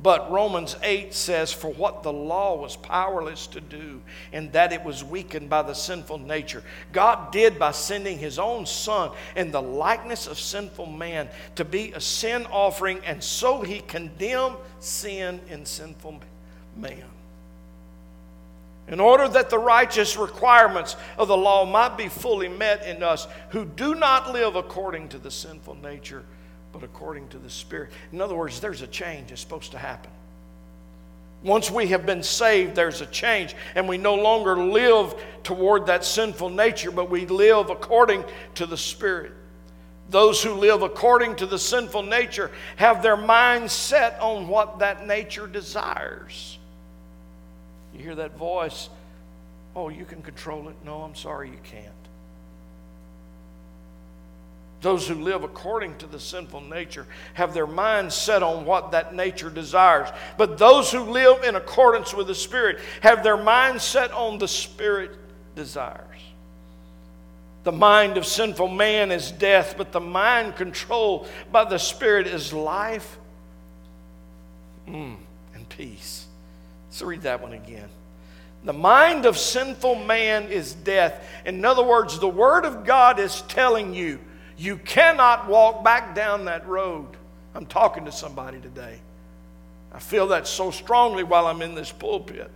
But 0.01 0.31
Romans 0.31 0.77
8 0.81 1.13
says, 1.13 1.51
For 1.51 1.71
what 1.71 2.03
the 2.03 2.13
law 2.13 2.55
was 2.55 2.77
powerless 2.77 3.47
to 3.47 3.59
do, 3.59 4.01
and 4.31 4.51
that 4.53 4.71
it 4.71 4.83
was 4.83 5.03
weakened 5.03 5.49
by 5.49 5.61
the 5.61 5.73
sinful 5.73 6.19
nature, 6.19 6.63
God 6.93 7.33
did 7.33 7.59
by 7.59 7.71
sending 7.71 8.17
his 8.17 8.39
own 8.39 8.65
Son 8.65 9.11
in 9.35 9.51
the 9.51 9.61
likeness 9.61 10.27
of 10.27 10.39
sinful 10.39 10.85
man 10.85 11.27
to 11.55 11.65
be 11.65 11.91
a 11.91 11.99
sin 11.99 12.45
offering, 12.45 12.99
and 13.05 13.21
so 13.21 13.61
he 13.61 13.81
condemned 13.81 14.55
sin 14.79 15.41
in 15.49 15.65
sinful 15.65 16.21
man. 16.77 17.03
In 18.87 19.01
order 19.01 19.27
that 19.27 19.49
the 19.49 19.59
righteous 19.59 20.15
requirements 20.15 20.95
of 21.17 21.27
the 21.27 21.37
law 21.37 21.65
might 21.65 21.97
be 21.97 22.07
fully 22.07 22.47
met 22.47 22.85
in 22.85 23.03
us 23.03 23.27
who 23.49 23.65
do 23.65 23.95
not 23.95 24.31
live 24.31 24.55
according 24.55 25.09
to 25.09 25.17
the 25.17 25.29
sinful 25.29 25.75
nature 25.75 26.23
but 26.71 26.83
according 26.83 27.27
to 27.29 27.37
the 27.37 27.49
Spirit. 27.49 27.91
In 28.11 28.21
other 28.21 28.35
words, 28.35 28.59
there's 28.59 28.81
a 28.81 28.87
change 28.87 29.29
that's 29.29 29.41
supposed 29.41 29.71
to 29.71 29.77
happen. 29.77 30.11
Once 31.41 31.71
we 31.71 31.87
have 31.87 32.05
been 32.05 32.21
saved, 32.21 32.75
there's 32.75 32.99
a 33.01 33.05
change, 33.05 33.55
and 33.75 33.87
we 33.87 33.97
no 33.97 34.15
longer 34.15 34.57
live 34.57 35.15
toward 35.43 35.85
that 35.85 36.03
sinful 36.03 36.49
nature, 36.49 36.91
but 36.91 37.09
we 37.09 37.25
live 37.25 37.69
according 37.69 38.23
to 38.55 38.65
the 38.65 38.77
Spirit. 38.77 39.31
Those 40.09 40.43
who 40.43 40.53
live 40.53 40.81
according 40.81 41.35
to 41.37 41.45
the 41.45 41.59
sinful 41.59 42.03
nature 42.03 42.51
have 42.75 43.01
their 43.03 43.15
mind 43.15 43.69
set 43.71 44.19
on 44.19 44.47
what 44.47 44.79
that 44.79 45.05
nature 45.07 45.47
desires. 45.47 46.57
You 47.93 48.01
hear 48.01 48.15
that 48.15 48.37
voice? 48.37 48.89
Oh, 49.75 49.89
you 49.89 50.05
can 50.05 50.21
control 50.21 50.67
it. 50.69 50.75
No, 50.83 51.03
I'm 51.03 51.15
sorry, 51.15 51.49
you 51.49 51.59
can't. 51.63 51.98
Those 54.81 55.07
who 55.07 55.15
live 55.15 55.43
according 55.43 55.97
to 55.97 56.07
the 56.07 56.19
sinful 56.19 56.61
nature 56.61 57.05
have 57.33 57.53
their 57.53 57.67
minds 57.67 58.15
set 58.15 58.41
on 58.41 58.65
what 58.65 58.91
that 58.91 59.13
nature 59.13 59.49
desires. 59.49 60.07
But 60.37 60.57
those 60.57 60.89
who 60.89 61.01
live 61.01 61.43
in 61.43 61.55
accordance 61.55 62.13
with 62.13 62.27
the 62.27 62.35
Spirit 62.35 62.79
have 63.01 63.21
their 63.21 63.35
minds 63.35 63.83
set 63.83 64.11
on 64.11 64.37
the 64.37 64.47
Spirit 64.47 65.11
desires. 65.55 66.05
The 67.63 67.73
mind 67.73 68.15
of 68.15 68.25
sinful 68.25 68.69
man 68.69 69.11
is 69.11 69.31
death, 69.31 69.75
but 69.77 69.91
the 69.91 69.99
mind 69.99 70.55
controlled 70.55 71.27
by 71.51 71.65
the 71.65 71.77
Spirit 71.77 72.25
is 72.25 72.53
life 72.53 73.17
mm, 74.87 75.17
and 75.53 75.69
peace. 75.69 76.25
Let's 76.87 77.01
read 77.01 77.23
that 77.23 77.41
one 77.41 77.51
again. 77.51 77.89
The 78.63 78.73
mind 78.73 79.25
of 79.25 79.37
sinful 79.37 79.95
man 79.95 80.47
is 80.47 80.73
death. 80.73 81.25
In 81.45 81.63
other 81.65 81.83
words, 81.83 82.17
the 82.17 82.29
Word 82.29 82.63
of 82.63 82.85
God 82.85 83.19
is 83.19 83.41
telling 83.43 83.93
you 83.93 84.19
you 84.59 84.75
cannot 84.75 85.47
walk 85.47 85.85
back 85.85 86.13
down 86.13 86.45
that 86.45 86.67
road. 86.67 87.07
I'm 87.55 87.65
talking 87.65 88.03
to 88.05 88.11
somebody 88.11 88.59
today. 88.59 88.99
I 89.93 89.99
feel 89.99 90.27
that 90.27 90.47
so 90.47 90.69
strongly 90.69 91.23
while 91.23 91.47
I'm 91.47 91.61
in 91.61 91.75
this 91.75 91.91
pulpit. 91.93 92.51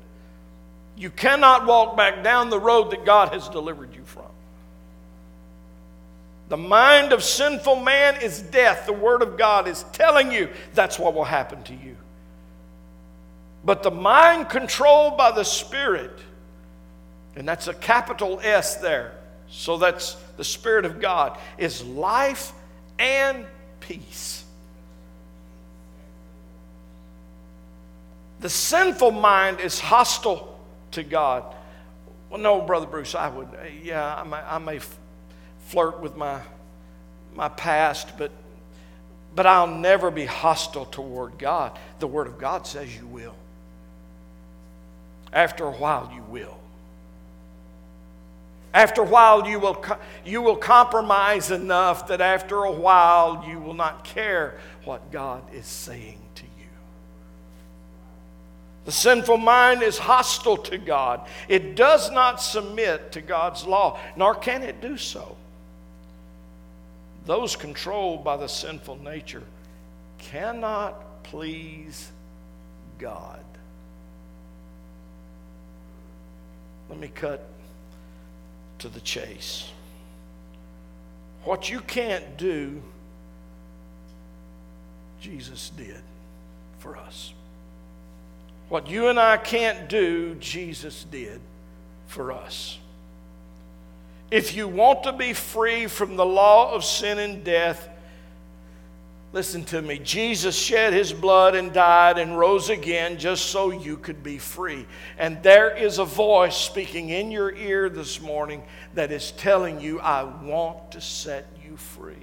You 0.98 1.10
cannot 1.10 1.66
walk 1.66 1.96
back 1.96 2.22
down 2.22 2.50
the 2.50 2.60
road 2.60 2.92
that 2.92 3.06
God 3.06 3.34
has 3.34 3.48
delivered 3.48 3.96
you 3.96 4.04
from. 4.04 4.26
The 6.50 6.58
mind 6.58 7.14
of 7.14 7.24
sinful 7.24 7.78
man 7.78 8.22
is 8.22 8.42
death. 8.42 8.86
The 8.86 8.94
Word 8.94 9.22
of 9.22 9.38
God 9.38 9.68
is 9.68 9.86
telling 9.94 10.30
you 10.30 10.50
that's 10.74 11.00
what 11.00 11.14
will 11.14 11.24
happen 11.24 11.64
to 11.64 11.74
you. 11.74 11.96
But 13.64 13.82
the 13.82 13.92
mind 13.92 14.50
controlled 14.50 15.18
by 15.18 15.32
the 15.32 15.46
Spirit, 15.46 16.20
and 17.38 17.48
that's 17.48 17.70
a 17.70 17.74
capital 17.74 18.42
S 18.44 18.76
there, 18.76 19.14
so 19.56 19.78
that's 19.78 20.16
the 20.36 20.44
Spirit 20.44 20.84
of 20.84 21.00
God, 21.00 21.38
is 21.60 21.84
life 21.86 22.52
and 22.98 23.46
peace. 23.80 24.44
The 28.40 28.50
sinful 28.50 29.12
mind 29.12 29.60
is 29.60 29.80
hostile 29.80 30.60
to 30.92 31.04
God. 31.04 31.44
Well, 32.32 32.42
no, 32.42 32.62
Brother 32.62 32.88
Bruce, 32.88 33.14
I 33.14 33.30
would, 33.30 33.48
yeah, 33.84 34.16
I 34.16 34.24
may, 34.24 34.38
I 34.38 34.58
may 34.58 34.80
flirt 35.68 36.00
with 36.00 36.18
my, 36.18 36.42
my 37.36 37.48
past, 37.48 38.18
but, 38.18 38.32
but 39.36 39.46
I'll 39.46 39.68
never 39.68 40.10
be 40.10 40.26
hostile 40.26 40.86
toward 40.86 41.38
God. 41.38 41.78
The 42.00 42.08
Word 42.08 42.26
of 42.26 42.40
God 42.40 42.66
says 42.66 42.94
you 42.94 43.06
will. 43.06 43.36
After 45.32 45.66
a 45.66 45.72
while, 45.72 46.12
you 46.14 46.24
will. 46.24 46.58
After 48.74 49.02
a 49.02 49.06
while, 49.06 49.48
you 49.48 49.60
will, 49.60 49.86
you 50.26 50.42
will 50.42 50.56
compromise 50.56 51.52
enough 51.52 52.08
that 52.08 52.22
after 52.22 52.64
a 52.64 52.72
while, 52.72 53.46
you 53.48 53.60
will 53.60 53.76
not 53.76 54.04
care 54.04 54.58
what 54.84 55.12
God 55.12 55.44
is 55.54 55.68
saying 55.68 56.20
to 56.36 56.44
you. 56.44 56.50
The 58.86 58.92
sinful 58.92 59.38
mind 59.38 59.84
is 59.84 60.00
hostile 60.00 60.58
to 60.58 60.80
God. 60.80 61.28
It 61.48 61.76
does 61.76 62.10
not 62.12 62.42
submit 62.42 63.12
to 63.12 63.22
God's 63.22 63.64
law, 63.64 64.00
nor 64.16 64.34
can 64.34 64.64
it 64.64 64.82
do 64.82 64.98
so. 64.98 65.38
Those 67.26 67.56
controlled 67.56 68.24
by 68.24 68.38
the 68.38 68.48
sinful 68.48 68.98
nature 69.04 69.44
cannot 70.18 71.24
please 71.24 72.12
God. 72.98 73.40
Let 76.90 77.00
me 77.00 77.08
cut 77.08 77.53
to 78.84 78.90
the 78.90 79.00
chase. 79.00 79.72
What 81.46 81.70
you 81.70 81.80
can't 81.80 82.36
do, 82.36 82.84
Jesus 85.22 85.72
did 85.78 86.02
for 86.80 86.98
us. 86.98 87.32
What 88.68 88.90
you 88.90 89.08
and 89.08 89.18
I 89.18 89.38
can't 89.38 89.88
do, 89.88 90.36
Jesus 90.36 91.06
did 91.10 91.40
for 92.08 92.34
us. 92.34 92.78
If 94.30 94.54
you 94.54 94.68
want 94.68 95.04
to 95.04 95.14
be 95.14 95.32
free 95.32 95.88
from 95.88 96.18
the 96.18 96.26
law 96.26 96.74
of 96.74 96.84
sin 96.84 97.20
and 97.20 97.42
death, 97.42 97.88
Listen 99.34 99.66
to 99.66 99.82
me. 99.82 99.98
Jesus 99.98 100.56
shed 100.56 100.94
his 100.94 101.12
blood 101.12 101.56
and 101.56 101.74
died 101.74 102.20
and 102.20 102.38
rose 102.38 102.70
again 102.70 103.18
just 103.18 103.48
so 103.48 103.72
you 103.72 103.98
could 103.98 104.22
be 104.22 104.38
free. 104.38 104.86
And 105.18 105.42
there 105.42 105.76
is 105.76 105.98
a 105.98 106.06
voice 106.06 106.56
speaking 106.56 107.10
in 107.10 107.32
your 107.32 107.52
ear 107.52 107.90
this 107.90 108.22
morning 108.22 108.64
that 108.94 109.12
is 109.12 109.32
telling 109.32 109.82
you, 109.82 110.00
I 110.00 110.24
want 110.24 110.92
to 110.92 111.02
set 111.02 111.48
you 111.68 111.76
free. 111.78 112.14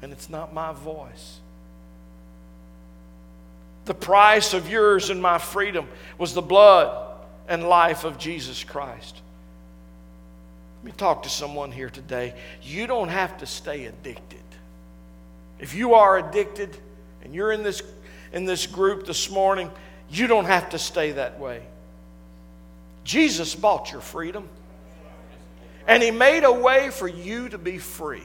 And 0.00 0.10
it's 0.10 0.30
not 0.30 0.54
my 0.54 0.72
voice. 0.72 1.40
The 3.84 3.94
price 3.94 4.54
of 4.54 4.70
yours 4.70 5.10
and 5.10 5.20
my 5.20 5.36
freedom 5.36 5.86
was 6.16 6.32
the 6.32 6.40
blood 6.40 7.18
and 7.46 7.68
life 7.68 8.04
of 8.04 8.16
Jesus 8.16 8.64
Christ. 8.64 9.20
Let 10.78 10.84
me 10.86 10.92
talk 10.96 11.24
to 11.24 11.28
someone 11.28 11.72
here 11.72 11.90
today. 11.90 12.32
You 12.62 12.86
don't 12.86 13.08
have 13.08 13.36
to 13.38 13.46
stay 13.46 13.84
addicted. 13.84 14.40
If 15.60 15.74
you 15.74 15.94
are 15.94 16.18
addicted 16.18 16.76
and 17.22 17.34
you're 17.34 17.52
in 17.52 17.62
this, 17.62 17.82
in 18.32 18.46
this 18.46 18.66
group 18.66 19.06
this 19.06 19.30
morning, 19.30 19.70
you 20.10 20.26
don't 20.26 20.46
have 20.46 20.70
to 20.70 20.78
stay 20.78 21.12
that 21.12 21.38
way. 21.38 21.62
Jesus 23.04 23.54
bought 23.54 23.92
your 23.92 24.00
freedom, 24.00 24.48
and 25.86 26.02
He 26.02 26.10
made 26.10 26.44
a 26.44 26.52
way 26.52 26.90
for 26.90 27.08
you 27.08 27.48
to 27.48 27.58
be 27.58 27.78
free. 27.78 28.22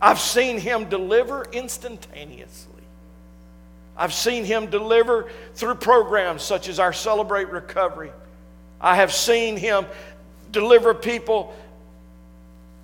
I've 0.00 0.20
seen 0.20 0.58
Him 0.58 0.88
deliver 0.88 1.46
instantaneously. 1.52 2.82
I've 3.96 4.14
seen 4.14 4.44
Him 4.44 4.70
deliver 4.70 5.30
through 5.54 5.74
programs 5.76 6.42
such 6.42 6.68
as 6.68 6.78
our 6.78 6.92
Celebrate 6.92 7.48
Recovery. 7.48 8.12
I 8.80 8.96
have 8.96 9.12
seen 9.12 9.56
Him 9.56 9.84
deliver 10.52 10.94
people 10.94 11.54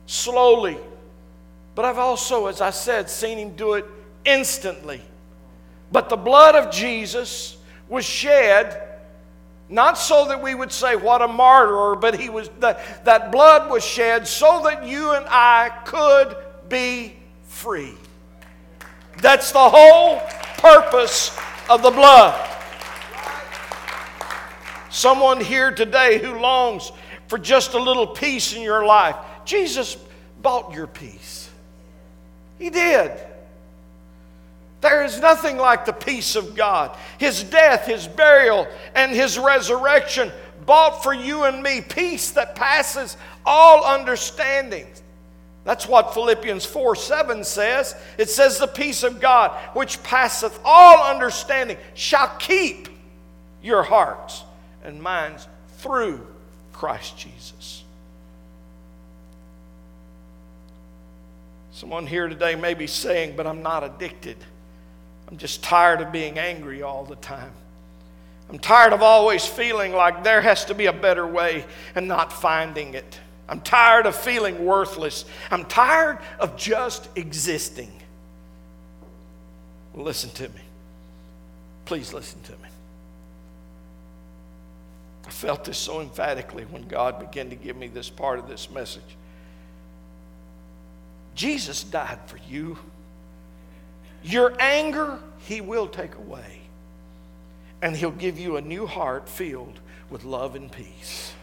slowly 0.07 0.79
but 1.77 1.85
I've 1.85 1.99
also, 1.99 2.47
as 2.47 2.61
I 2.61 2.71
said, 2.71 3.09
seen 3.09 3.39
him 3.39 3.55
do 3.55 3.75
it 3.75 3.85
instantly. 4.25 5.03
But 5.93 6.09
the 6.09 6.17
blood 6.17 6.57
of 6.57 6.73
Jesus 6.73 7.59
was 7.89 8.05
shed 8.05 8.83
not 9.69 9.99
so 9.99 10.29
that 10.29 10.43
we 10.43 10.55
would 10.55 10.73
say 10.73 10.97
what 10.97 11.23
a 11.23 11.29
martyr, 11.29 11.97
but 11.97 12.19
he 12.19 12.29
was 12.29 12.49
that, 12.61 13.05
that 13.05 13.33
blood 13.33 13.71
was 13.71 13.85
shed 13.85 14.27
so 14.27 14.62
that 14.65 14.87
you 14.87 15.12
and 15.12 15.27
I 15.29 15.71
could 15.85 16.37
be 16.69 17.17
free. 17.45 17.95
That's 19.21 19.53
the 19.53 19.69
whole 19.69 20.21
purpose 20.59 21.37
of 21.69 21.83
the 21.83 21.91
blood. 21.91 22.43
Someone 24.89 25.41
here 25.41 25.73
today 25.73 26.19
who 26.19 26.39
longs 26.39 26.93
for 27.29 27.39
just 27.39 27.75
a 27.75 27.79
little 27.79 28.07
peace 28.07 28.55
in 28.55 28.62
your 28.62 28.87
life, 28.87 29.17
Jesus 29.45 29.97
bought 30.41 30.73
your 30.73 30.87
peace. 30.87 31.26
He 32.59 32.71
did. 32.71 33.12
There 34.81 35.05
is 35.05 35.21
nothing 35.21 35.57
like 35.57 35.85
the 35.85 35.92
peace 35.92 36.37
of 36.37 36.55
God. 36.55 36.97
His 37.19 37.42
death, 37.42 37.87
His 37.87 38.07
burial, 38.07 38.69
and 38.95 39.12
His 39.12 39.38
resurrection 39.38 40.31
bought 40.64 41.03
for 41.03 41.14
you 41.14 41.45
and 41.45 41.62
me 41.62 41.81
peace 41.81 42.33
that 42.33 42.55
passes 42.55 43.16
all 43.45 43.85
understanding. 43.85 44.87
That's 45.64 45.88
what 45.88 46.14
Philippians 46.14 46.64
4 46.64 46.95
7 46.95 47.42
says. 47.42 47.97
It 48.19 48.31
says, 48.31 48.59
The 48.59 48.69
peace 48.69 49.03
of 49.03 49.21
God, 49.21 49.51
which 49.75 50.03
passeth 50.03 50.59
all 50.64 51.03
understanding, 51.12 51.77
shall 51.95 52.29
keep 52.38 52.88
your 53.62 53.83
hearts 53.83 54.45
and 54.85 55.03
minds 55.03 55.49
through 55.79 56.25
Christ 56.73 57.19
Jesus. 57.19 57.83
Someone 61.77 62.07
here 62.07 62.27
today 62.27 62.55
may 62.55 62.73
be 62.73 62.87
saying, 62.87 63.37
But 63.37 63.47
I'm 63.47 63.62
not 63.62 63.85
addicted. 63.85 64.39
I'm 65.29 65.37
just 65.37 65.62
tired 65.62 66.01
of 66.01 66.11
being 66.11 66.39
angry 66.39 66.81
all 66.81 67.05
the 67.05 67.17
time. 67.17 67.53
I'm 68.49 68.59
tired 68.59 68.95
of 68.95 69.03
always 69.03 69.45
feeling 69.45 69.93
like 69.93 70.25
there 70.25 70.41
has 70.41 70.65
to 70.67 70.75
be 70.75 70.87
a 70.87 70.93
better 70.95 71.27
way 71.27 71.67
and 71.95 72.09
not 72.09 72.33
finding 72.33 72.95
it. 72.95 73.21
I'm 73.47 73.61
tired 73.61 74.07
of 74.07 74.17
feeling 74.17 74.65
worthless. 74.65 75.27
I'm 75.51 75.67
tired 75.67 76.19
of 76.39 76.57
just 76.57 77.11
existing. 77.15 77.93
Listen 79.95 80.31
to 80.31 80.49
me. 80.49 80.62
Please 81.85 82.15
listen 82.15 82.41
to 82.45 82.53
me. 82.53 82.69
I 85.27 85.31
felt 85.31 85.65
this 85.65 85.77
so 85.77 86.01
emphatically 86.01 86.65
when 86.71 86.89
God 86.89 87.21
began 87.21 87.51
to 87.51 87.57
give 87.57 87.77
me 87.77 87.89
this 87.89 88.09
part 88.09 88.39
of 88.39 88.49
this 88.49 88.71
message. 88.71 89.03
Jesus 91.37 91.85
died 91.85 92.18
for 92.27 92.38
you. 92.49 92.79
Your 94.25 94.55
anger, 94.59 95.20
He 95.38 95.61
will 95.61 95.87
take 95.87 96.16
away. 96.16 96.61
And 97.81 97.94
He'll 97.94 98.11
give 98.11 98.38
you 98.38 98.57
a 98.57 98.61
new 98.61 98.87
heart 98.87 99.29
filled 99.29 99.79
with 100.11 100.25
love 100.25 100.57
and 100.57 100.72
peace. 100.72 101.35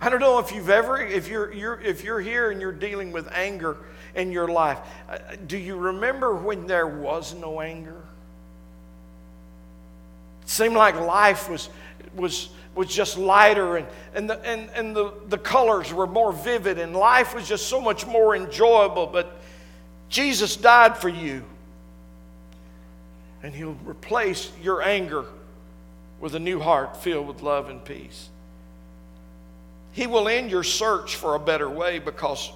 I 0.00 0.10
don't 0.10 0.20
know 0.20 0.38
if 0.38 0.52
you've 0.52 0.70
ever, 0.70 1.00
if 1.00 1.28
you're, 1.28 1.52
you're, 1.52 1.80
if 1.80 2.04
you're 2.04 2.20
here 2.20 2.50
and 2.50 2.60
you're 2.60 2.72
dealing 2.72 3.10
with 3.10 3.28
anger 3.32 3.78
in 4.14 4.30
your 4.30 4.48
life, 4.48 4.78
uh, 5.08 5.18
do 5.46 5.56
you 5.56 5.76
remember 5.76 6.34
when 6.34 6.66
there 6.66 6.86
was 6.86 7.34
no 7.34 7.60
anger? 7.60 8.00
It 10.42 10.48
seemed 10.48 10.76
like 10.76 10.94
life 10.94 11.48
was, 11.48 11.68
was, 12.14 12.48
was 12.78 12.88
just 12.88 13.18
lighter 13.18 13.76
and, 13.76 13.88
and, 14.14 14.30
the, 14.30 14.38
and, 14.46 14.70
and 14.72 14.94
the, 14.94 15.12
the 15.26 15.36
colors 15.36 15.92
were 15.92 16.06
more 16.06 16.32
vivid 16.32 16.78
and 16.78 16.94
life 16.94 17.34
was 17.34 17.48
just 17.48 17.66
so 17.66 17.80
much 17.80 18.06
more 18.06 18.36
enjoyable. 18.36 19.04
But 19.04 19.36
Jesus 20.08 20.56
died 20.56 20.96
for 20.96 21.08
you. 21.08 21.42
And 23.42 23.52
He'll 23.52 23.76
replace 23.84 24.52
your 24.62 24.80
anger 24.80 25.24
with 26.20 26.36
a 26.36 26.38
new 26.38 26.60
heart 26.60 26.96
filled 26.96 27.26
with 27.26 27.42
love 27.42 27.68
and 27.68 27.84
peace. 27.84 28.28
He 29.90 30.06
will 30.06 30.28
end 30.28 30.52
your 30.52 30.62
search 30.62 31.16
for 31.16 31.34
a 31.34 31.40
better 31.40 31.68
way 31.68 31.98
because, 31.98 32.52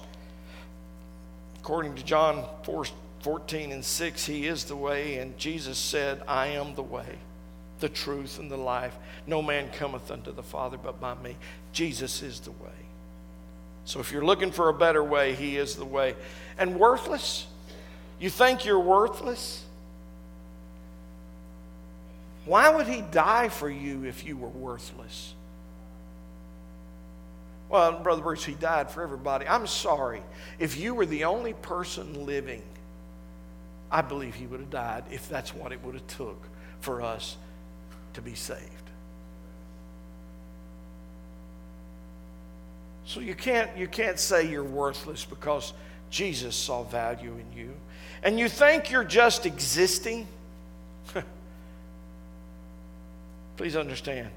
according 1.59 1.95
to 1.95 2.03
John 2.03 2.45
4, 2.63 2.85
14 3.19 3.73
and 3.73 3.83
6, 3.83 4.25
He 4.25 4.47
is 4.47 4.63
the 4.63 4.77
way, 4.77 5.17
and 5.17 5.37
Jesus 5.37 5.77
said, 5.77 6.21
I 6.29 6.47
am 6.47 6.75
the 6.75 6.83
way, 6.83 7.17
the 7.79 7.89
truth, 7.89 8.39
and 8.39 8.49
the 8.49 8.57
life. 8.57 8.95
No 9.27 9.41
man 9.41 9.69
cometh 9.71 10.11
unto 10.11 10.31
the 10.31 10.43
Father 10.43 10.77
but 10.77 10.99
by 11.01 11.15
me. 11.15 11.35
Jesus 11.71 12.21
is 12.21 12.39
the 12.41 12.51
way. 12.51 12.69
So 13.85 13.99
if 13.99 14.11
you're 14.11 14.25
looking 14.25 14.51
for 14.51 14.69
a 14.69 14.73
better 14.73 15.03
way, 15.03 15.33
He 15.33 15.57
is 15.57 15.75
the 15.75 15.85
way. 15.85 16.15
And 16.57 16.79
worthless? 16.79 17.45
You 18.19 18.29
think 18.29 18.65
you're 18.65 18.79
worthless? 18.79 19.63
Why 22.45 22.69
would 22.69 22.87
He 22.87 23.01
die 23.01 23.49
for 23.49 23.69
you 23.69 24.05
if 24.05 24.25
you 24.25 24.37
were 24.37 24.47
worthless? 24.47 25.33
Well, 27.73 28.03
Brother 28.03 28.21
Bruce, 28.21 28.45
he 28.45 28.53
died 28.53 28.91
for 28.91 29.01
everybody. 29.01 29.47
I'm 29.47 29.65
sorry. 29.65 30.21
If 30.59 30.77
you 30.77 30.93
were 30.93 31.07
the 31.07 31.23
only 31.23 31.53
person 31.53 32.23
living, 32.27 32.61
I 33.89 34.03
believe 34.03 34.35
he 34.35 34.45
would 34.45 34.59
have 34.59 34.69
died 34.69 35.05
if 35.09 35.27
that's 35.27 35.55
what 35.55 35.71
it 35.71 35.83
would 35.83 35.95
have 35.95 36.05
took 36.05 36.39
for 36.81 37.01
us 37.01 37.35
to 38.13 38.21
be 38.21 38.35
saved. 38.35 38.61
So 43.05 43.19
you 43.19 43.35
can't, 43.35 43.75
you 43.77 43.87
can't 43.87 44.19
say 44.19 44.49
you're 44.49 44.63
worthless 44.63 45.25
because 45.25 45.73
Jesus 46.09 46.55
saw 46.55 46.83
value 46.83 47.33
in 47.33 47.57
you. 47.57 47.73
And 48.23 48.39
you 48.39 48.47
think 48.47 48.89
you're 48.89 49.03
just 49.03 49.45
existing? 49.45 50.27
Please 53.57 53.75
understand, 53.75 54.29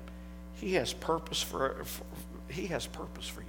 He 0.57 0.75
has 0.75 0.93
purpose 0.93 1.41
for, 1.41 1.85
for, 1.85 2.05
he 2.49 2.67
has 2.67 2.87
purpose 2.87 3.27
for 3.29 3.41
you. 3.41 3.47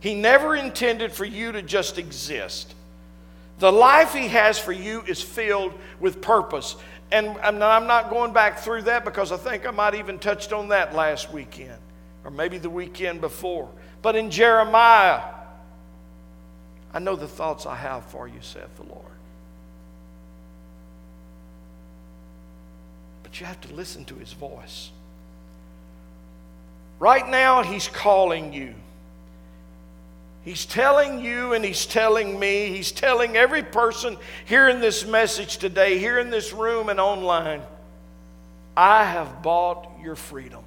He 0.00 0.14
never 0.14 0.56
intended 0.56 1.12
for 1.12 1.24
you 1.24 1.52
to 1.52 1.62
just 1.62 1.98
exist. 1.98 2.74
The 3.58 3.70
life 3.70 4.12
He 4.12 4.28
has 4.28 4.58
for 4.58 4.72
you 4.72 5.02
is 5.02 5.22
filled 5.22 5.72
with 6.00 6.20
purpose. 6.20 6.76
And 7.10 7.36
I'm 7.38 7.86
not 7.86 8.10
going 8.10 8.32
back 8.32 8.58
through 8.60 8.82
that 8.82 9.04
because 9.04 9.32
I 9.32 9.36
think 9.36 9.66
I 9.66 9.70
might 9.70 9.94
even 9.94 10.18
touched 10.18 10.52
on 10.52 10.68
that 10.68 10.94
last 10.94 11.32
weekend 11.32 11.78
or 12.24 12.30
maybe 12.30 12.58
the 12.58 12.70
weekend 12.70 13.20
before. 13.20 13.68
But 14.00 14.16
in 14.16 14.30
Jeremiah, 14.30 15.22
I 16.94 16.98
know 16.98 17.16
the 17.16 17.28
thoughts 17.28 17.66
I 17.66 17.76
have 17.76 18.04
for 18.06 18.26
you, 18.26 18.40
saith 18.40 18.74
the 18.76 18.84
Lord. 18.84 19.04
But 23.22 23.40
you 23.40 23.46
have 23.46 23.60
to 23.62 23.74
listen 23.74 24.04
to 24.06 24.14
His 24.14 24.32
voice. 24.32 24.90
Right 26.98 27.28
now, 27.28 27.62
He's 27.62 27.88
calling 27.88 28.52
you. 28.52 28.74
He's 30.44 30.66
telling 30.66 31.20
you 31.20 31.52
and 31.52 31.64
He's 31.64 31.86
telling 31.86 32.38
me, 32.38 32.68
He's 32.68 32.90
telling 32.90 33.36
every 33.36 33.62
person 33.62 34.16
hearing 34.44 34.80
this 34.80 35.06
message 35.06 35.58
today, 35.58 35.98
here 35.98 36.18
in 36.18 36.30
this 36.30 36.52
room 36.52 36.88
and 36.88 36.98
online, 36.98 37.62
I 38.76 39.04
have 39.04 39.42
bought 39.42 39.88
your 40.02 40.16
freedom. 40.16 40.64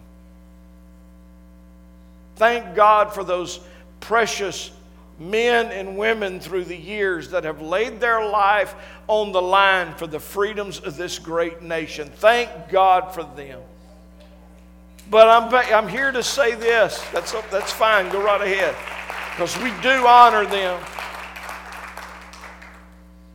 Thank 2.37 2.75
God 2.75 3.13
for 3.13 3.23
those 3.23 3.59
precious 3.99 4.71
men 5.17 5.67
and 5.67 5.97
women 5.97 6.39
through 6.39 6.65
the 6.65 6.75
years 6.75 7.31
that 7.31 7.45
have 7.45 7.61
laid 7.61 7.99
their 7.99 8.25
life 8.25 8.75
on 9.07 9.31
the 9.31 9.41
line 9.41 9.93
for 9.95 10.07
the 10.07 10.19
freedoms 10.19 10.79
of 10.79 10.97
this 10.97 11.19
great 11.19 11.61
nation. 11.61 12.09
Thank 12.15 12.49
God 12.69 13.13
for 13.13 13.23
them. 13.23 13.61
But 15.09 15.29
I'm, 15.29 15.53
I'm 15.73 15.87
here 15.87 16.11
to 16.11 16.23
say 16.23 16.55
this. 16.55 17.03
That's, 17.13 17.31
that's 17.49 17.71
fine. 17.71 18.09
Go 18.11 18.21
right 18.21 18.41
ahead. 18.41 18.75
Because 19.35 19.57
we 19.57 19.69
do 19.81 20.07
honor 20.07 20.45
them. 20.45 20.81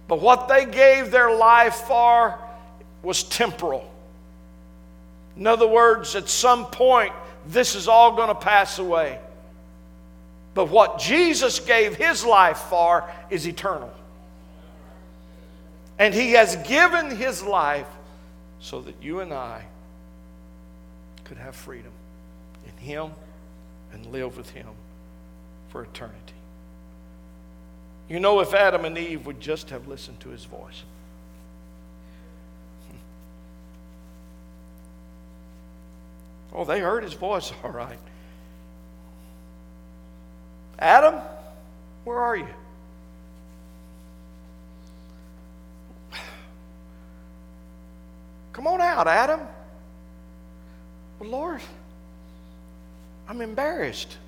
But 0.08 0.20
what 0.20 0.48
they 0.48 0.64
gave 0.64 1.10
their 1.10 1.36
life 1.36 1.74
for 1.74 2.38
was 3.02 3.22
temporal. 3.22 3.92
In 5.36 5.46
other 5.46 5.68
words, 5.68 6.16
at 6.16 6.28
some 6.28 6.66
point, 6.66 7.12
this 7.46 7.74
is 7.74 7.86
all 7.86 8.16
going 8.16 8.28
to 8.28 8.34
pass 8.34 8.78
away. 8.78 9.18
But 10.54 10.68
what 10.68 10.98
Jesus 10.98 11.60
gave 11.60 11.96
his 11.96 12.24
life 12.24 12.58
for 12.58 13.08
is 13.28 13.46
eternal. 13.46 13.92
And 15.98 16.14
he 16.14 16.32
has 16.32 16.56
given 16.66 17.14
his 17.14 17.42
life 17.42 17.86
so 18.60 18.80
that 18.80 18.94
you 19.02 19.20
and 19.20 19.32
I 19.32 19.64
could 21.24 21.38
have 21.38 21.54
freedom 21.54 21.92
in 22.66 22.84
Him 22.84 23.12
and 23.92 24.06
live 24.06 24.36
with 24.36 24.50
Him 24.50 24.68
for 25.70 25.82
eternity. 25.82 26.34
You 28.08 28.20
know, 28.20 28.40
if 28.40 28.52
Adam 28.54 28.84
and 28.84 28.98
Eve 28.98 29.24
would 29.24 29.40
just 29.40 29.70
have 29.70 29.86
listened 29.88 30.20
to 30.20 30.28
His 30.28 30.44
voice. 30.44 30.82
Oh, 36.52 36.64
they 36.64 36.80
heard 36.80 37.04
his 37.04 37.12
voice, 37.12 37.52
all 37.64 37.70
right. 37.70 37.96
Adam, 40.80 41.14
where 42.02 42.18
are 42.18 42.36
you? 42.36 42.48
Come 48.52 48.66
on 48.66 48.80
out, 48.80 49.06
Adam. 49.06 49.38
Well, 51.20 51.30
Lord, 51.30 51.60
I'm 53.28 53.40
embarrassed. 53.42 54.18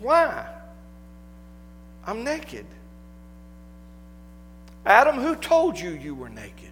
Why? 0.00 0.46
I'm 2.06 2.24
naked. 2.24 2.66
Adam, 4.86 5.16
who 5.16 5.36
told 5.36 5.78
you 5.78 5.90
you 5.90 6.14
were 6.14 6.28
naked? 6.28 6.70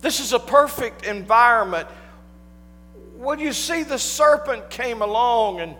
This 0.00 0.20
is 0.20 0.32
a 0.32 0.38
perfect 0.38 1.04
environment. 1.04 1.88
Well, 3.16 3.38
you 3.38 3.52
see, 3.52 3.82
the 3.82 3.98
serpent 3.98 4.70
came 4.70 5.02
along 5.02 5.60
and, 5.60 5.74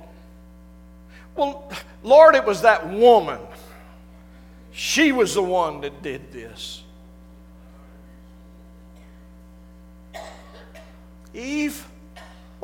well, 1.36 1.70
Lord, 2.02 2.34
it 2.34 2.44
was 2.44 2.62
that 2.62 2.88
woman. 2.88 3.40
She 4.72 5.12
was 5.12 5.34
the 5.34 5.42
one 5.42 5.80
that 5.82 6.02
did 6.02 6.32
this. 6.32 6.82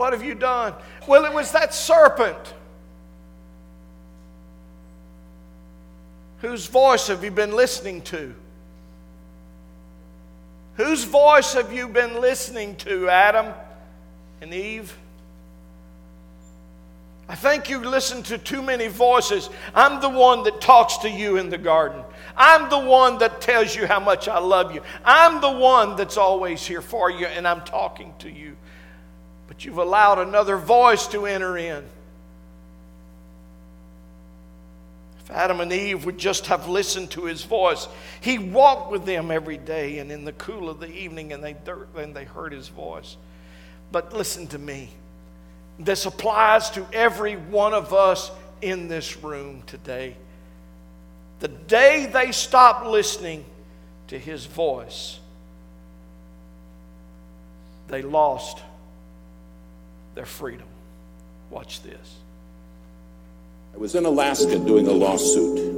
What 0.00 0.14
have 0.14 0.24
you 0.24 0.34
done? 0.34 0.72
Well, 1.06 1.26
it 1.26 1.34
was 1.34 1.52
that 1.52 1.74
serpent. 1.74 2.54
Whose 6.38 6.64
voice 6.64 7.08
have 7.08 7.22
you 7.22 7.30
been 7.30 7.52
listening 7.52 8.00
to? 8.04 8.34
Whose 10.76 11.04
voice 11.04 11.52
have 11.52 11.70
you 11.70 11.86
been 11.86 12.18
listening 12.18 12.76
to, 12.76 13.10
Adam 13.10 13.52
and 14.40 14.54
Eve? 14.54 14.96
I 17.28 17.34
think 17.34 17.68
you 17.68 17.80
listen 17.80 18.22
to 18.22 18.38
too 18.38 18.62
many 18.62 18.88
voices. 18.88 19.50
I'm 19.74 20.00
the 20.00 20.08
one 20.08 20.44
that 20.44 20.62
talks 20.62 20.96
to 20.96 21.10
you 21.10 21.36
in 21.36 21.50
the 21.50 21.58
garden. 21.58 22.02
I'm 22.38 22.70
the 22.70 22.78
one 22.78 23.18
that 23.18 23.42
tells 23.42 23.76
you 23.76 23.86
how 23.86 24.00
much 24.00 24.28
I 24.28 24.38
love 24.38 24.74
you. 24.74 24.80
I'm 25.04 25.42
the 25.42 25.52
one 25.52 25.94
that's 25.96 26.16
always 26.16 26.66
here 26.66 26.80
for 26.80 27.10
you, 27.10 27.26
and 27.26 27.46
I'm 27.46 27.60
talking 27.66 28.14
to 28.20 28.30
you. 28.30 28.56
But 29.50 29.64
you've 29.64 29.78
allowed 29.78 30.20
another 30.20 30.56
voice 30.56 31.08
to 31.08 31.26
enter 31.26 31.58
in. 31.58 31.84
If 35.24 35.30
Adam 35.32 35.60
and 35.60 35.72
Eve 35.72 36.04
would 36.04 36.18
just 36.18 36.46
have 36.46 36.68
listened 36.68 37.10
to 37.10 37.24
his 37.24 37.42
voice. 37.42 37.88
He 38.20 38.38
walked 38.38 38.92
with 38.92 39.04
them 39.04 39.32
every 39.32 39.56
day 39.58 39.98
and 39.98 40.12
in 40.12 40.24
the 40.24 40.34
cool 40.34 40.70
of 40.70 40.78
the 40.78 40.86
evening, 40.86 41.32
and 41.32 41.42
they, 41.42 41.56
and 41.96 42.14
they 42.14 42.22
heard 42.22 42.52
his 42.52 42.68
voice. 42.68 43.16
But 43.90 44.12
listen 44.12 44.46
to 44.46 44.58
me. 44.58 44.88
This 45.80 46.06
applies 46.06 46.70
to 46.70 46.86
every 46.92 47.34
one 47.34 47.74
of 47.74 47.92
us 47.92 48.30
in 48.62 48.86
this 48.86 49.16
room 49.16 49.64
today. 49.66 50.16
The 51.40 51.48
day 51.48 52.06
they 52.06 52.30
stop 52.30 52.86
listening 52.86 53.44
to 54.06 54.16
his 54.16 54.46
voice, 54.46 55.18
they 57.88 58.02
lost 58.02 58.62
their 60.20 60.26
freedom. 60.26 60.66
Watch 61.48 61.83
this. 61.83 62.18
I 63.72 63.78
was 63.78 63.94
in 63.94 64.04
Alaska 64.04 64.59
doing 64.59 64.87
a 64.87 64.92
lawsuit. 64.92 65.74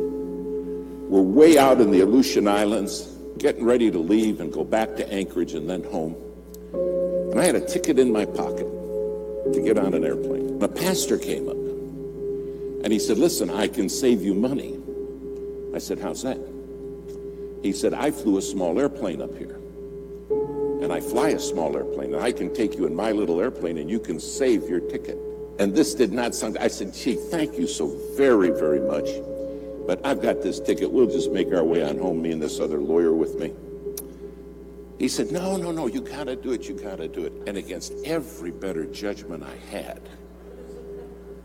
We're 1.09 1.23
way 1.23 1.59
out 1.59 1.81
in 1.81 1.93
the 1.93 2.01
Aleutian 2.01 2.49
Islands, 2.49 3.03
getting 3.39 3.65
ready 3.65 3.89
to 3.89 4.01
leave 4.01 4.41
and 4.41 4.53
go 4.53 4.65
back 4.65 4.97
to 4.97 5.09
Anchorage 5.13 5.55
and 5.55 5.71
then 5.71 5.85
home. 5.85 6.17
And 6.73 7.39
I 7.39 7.45
had 7.45 7.55
a 7.55 7.61
ticket 7.61 8.01
in 8.01 8.11
my 8.11 8.25
pocket 8.25 8.67
to 9.53 9.63
get 9.65 9.79
on 9.79 9.95
an 9.95 10.05
airplane. 10.05 10.61
A 10.61 10.67
pastor 10.67 11.19
came 11.19 11.49
up 11.49 11.55
and 12.85 12.93
he 12.93 12.99
said, 12.99 13.19
Listen, 13.19 13.49
I 13.49 13.69
can 13.69 13.89
save 13.89 14.23
you 14.23 14.35
money. 14.35 14.77
I 15.73 15.79
said, 15.79 16.01
How's 16.01 16.25
that? 16.25 16.41
He 17.63 17.71
said, 17.71 17.95
I 17.95 18.11
flew 18.11 18.39
a 18.39 18.43
small 18.43 18.81
airplane 18.81 19.23
up 19.23 19.39
here. 19.39 19.62
And 20.83 20.93
I 20.93 21.01
fly 21.01 21.29
a 21.29 21.39
small 21.39 21.77
airplane, 21.77 22.13
and 22.13 22.23
I 22.23 22.33
can 22.33 22.53
take 22.53 22.77
you 22.77 22.87
in 22.87 22.95
my 22.95 23.13
little 23.13 23.41
airplane 23.41 23.79
and 23.79 23.89
you 23.89 24.01
can 24.01 24.19
save 24.19 24.69
your 24.69 24.81
ticket. 24.81 25.17
And 25.61 25.73
this 25.73 25.95
did 25.95 26.13
not 26.13 26.35
sound, 26.35 26.59
I 26.59 26.67
said, 26.67 26.93
Chief, 26.93 27.21
thank 27.31 27.57
you 27.57 27.69
so 27.69 27.97
very, 28.17 28.51
very 28.51 28.81
much. 28.81 29.09
But 29.87 30.05
I've 30.05 30.21
got 30.21 30.43
this 30.43 30.59
ticket. 30.59 30.91
We'll 30.91 31.07
just 31.07 31.31
make 31.31 31.53
our 31.53 31.63
way 31.63 31.85
on 31.85 31.99
home, 31.99 32.21
me 32.21 32.33
and 32.33 32.43
this 32.43 32.59
other 32.59 32.79
lawyer 32.79 33.13
with 33.13 33.39
me. 33.39 33.53
He 34.99 35.07
said, 35.09 35.31
No, 35.31 35.57
no, 35.57 35.71
no, 35.71 35.87
you 35.87 36.01
got 36.01 36.25
to 36.25 36.35
do 36.35 36.53
it. 36.53 36.69
You 36.69 36.75
got 36.75 36.99
to 36.99 37.07
do 37.07 37.27
it. 37.27 37.33
And 37.47 37.57
against 37.57 37.93
every 38.05 38.51
better 38.51 38.85
judgment 38.85 39.45
I 39.45 39.57
had, 39.71 40.01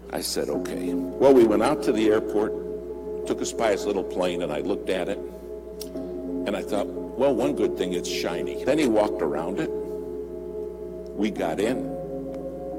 I 0.10 0.22
said, 0.22 0.50
Okay. 0.50 0.96
Well, 0.96 1.34
we 1.34 1.44
went 1.44 1.62
out 1.62 1.84
to 1.84 1.92
the 1.92 2.10
airport, 2.10 3.28
took 3.28 3.40
us 3.42 3.54
by 3.54 3.72
his 3.72 3.86
little 3.86 4.04
plane, 4.04 4.42
and 4.42 4.52
I 4.52 4.62
looked 4.62 4.90
at 4.90 5.10
it. 5.10 5.20
And 6.48 6.56
I 6.56 6.64
thought, 6.64 6.88
well, 7.18 7.34
one 7.36 7.56
good 7.56 7.78
thing, 7.78 7.94
it's 7.94 8.10
shiny. 8.10 8.64
Then 8.64 8.78
he 8.80 8.88
walked 8.88 9.22
around 9.22 9.60
it. 9.60 9.70
We 9.70 11.32
got 11.32 11.60
in. 11.60 11.96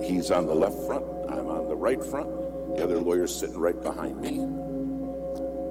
He's 0.03 0.31
on 0.31 0.47
the 0.47 0.55
left 0.55 0.79
front 0.87 1.05
I'm 1.29 1.47
on 1.47 1.69
the 1.69 1.77
right 1.77 2.03
front, 2.03 2.29
the 2.75 2.83
other 2.83 2.99
lawyer's 2.99 3.35
sitting 3.35 3.59
right 3.59 3.81
behind 3.81 4.21
me. 4.21 4.39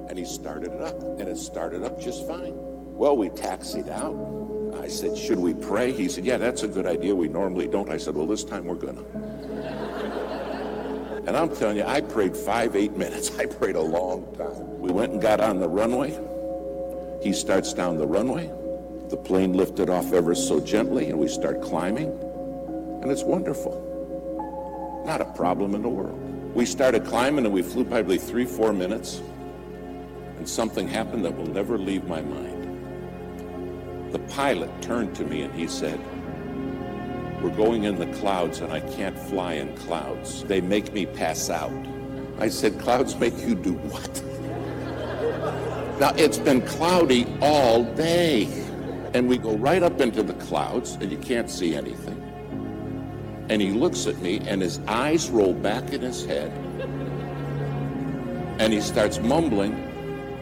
And 0.08 0.16
he 0.16 0.24
started 0.24 0.72
it 0.72 0.80
up, 0.80 1.02
and 1.02 1.28
it 1.28 1.36
started 1.36 1.82
up 1.82 2.00
just 2.00 2.26
fine. 2.26 2.54
Well, 2.54 3.16
we 3.16 3.28
taxied 3.28 3.88
out. 3.88 4.14
I 4.80 4.88
said, 4.88 5.18
Should 5.18 5.38
we 5.38 5.54
pray? 5.54 5.92
He 5.92 6.08
said, 6.08 6.24
Yeah, 6.24 6.36
that's 6.36 6.62
a 6.62 6.68
good 6.68 6.86
idea. 6.86 7.14
We 7.14 7.28
normally 7.28 7.66
don't. 7.66 7.90
I 7.90 7.96
said, 7.96 8.14
Well, 8.14 8.26
this 8.26 8.44
time 8.44 8.64
we're 8.66 8.76
gonna. 8.76 9.02
and 11.26 11.36
I'm 11.36 11.54
telling 11.54 11.78
you, 11.78 11.84
I 11.84 12.00
prayed 12.00 12.36
five, 12.36 12.76
eight 12.76 12.96
minutes. 12.96 13.36
I 13.38 13.46
prayed 13.46 13.76
a 13.76 13.82
long 13.82 14.32
time. 14.36 14.78
We 14.78 14.92
went 14.92 15.12
and 15.12 15.20
got 15.20 15.40
on 15.40 15.58
the 15.58 15.68
runway. 15.68 16.18
He 17.22 17.32
starts 17.32 17.72
down 17.74 17.98
the 17.98 18.06
runway. 18.06 18.50
The 19.08 19.16
plane 19.16 19.54
lifted 19.54 19.88
off 19.88 20.12
ever 20.12 20.34
so 20.34 20.60
gently, 20.60 21.08
and 21.08 21.18
we 21.18 21.28
start 21.28 21.62
climbing. 21.62 22.08
And 23.00 23.10
it's 23.10 23.22
wonderful. 23.22 25.02
Not 25.06 25.22
a 25.22 25.24
problem 25.24 25.74
in 25.74 25.80
the 25.80 25.88
world. 25.88 26.54
We 26.54 26.66
started 26.66 27.06
climbing 27.06 27.46
and 27.46 27.54
we 27.54 27.62
flew 27.62 27.84
probably 27.84 28.18
three, 28.18 28.44
four 28.44 28.74
minutes, 28.74 29.22
and 30.36 30.46
something 30.46 30.86
happened 30.86 31.24
that 31.24 31.34
will 31.34 31.46
never 31.46 31.78
leave 31.78 32.04
my 32.04 32.20
mind. 32.20 34.12
The 34.12 34.18
pilot 34.18 34.70
turned 34.82 35.14
to 35.16 35.24
me 35.24 35.40
and 35.42 35.54
he 35.54 35.68
said, 35.68 35.98
We're 37.42 37.56
going 37.56 37.84
in 37.84 37.98
the 37.98 38.08
clouds 38.18 38.60
and 38.60 38.70
I 38.70 38.80
can't 38.80 39.18
fly 39.18 39.54
in 39.54 39.74
clouds. 39.76 40.44
They 40.44 40.60
make 40.60 40.92
me 40.92 41.06
pass 41.06 41.48
out. 41.48 41.72
I 42.38 42.48
said, 42.48 42.78
Clouds 42.78 43.16
make 43.16 43.38
you 43.38 43.54
do 43.54 43.72
what? 43.72 44.22
now, 46.00 46.12
it's 46.16 46.38
been 46.38 46.60
cloudy 46.62 47.26
all 47.40 47.84
day. 47.84 48.67
And 49.14 49.28
we 49.28 49.38
go 49.38 49.56
right 49.56 49.82
up 49.82 50.00
into 50.00 50.22
the 50.22 50.34
clouds 50.34 50.92
and 51.00 51.10
you 51.10 51.18
can't 51.18 51.50
see 51.50 51.74
anything. 51.74 52.22
And 53.48 53.62
he 53.62 53.70
looks 53.70 54.06
at 54.06 54.18
me 54.18 54.40
and 54.46 54.60
his 54.60 54.80
eyes 54.86 55.30
roll 55.30 55.54
back 55.54 55.92
in 55.92 56.02
his 56.02 56.24
head. 56.26 56.52
And 58.60 58.72
he 58.72 58.80
starts 58.80 59.18
mumbling 59.18 59.72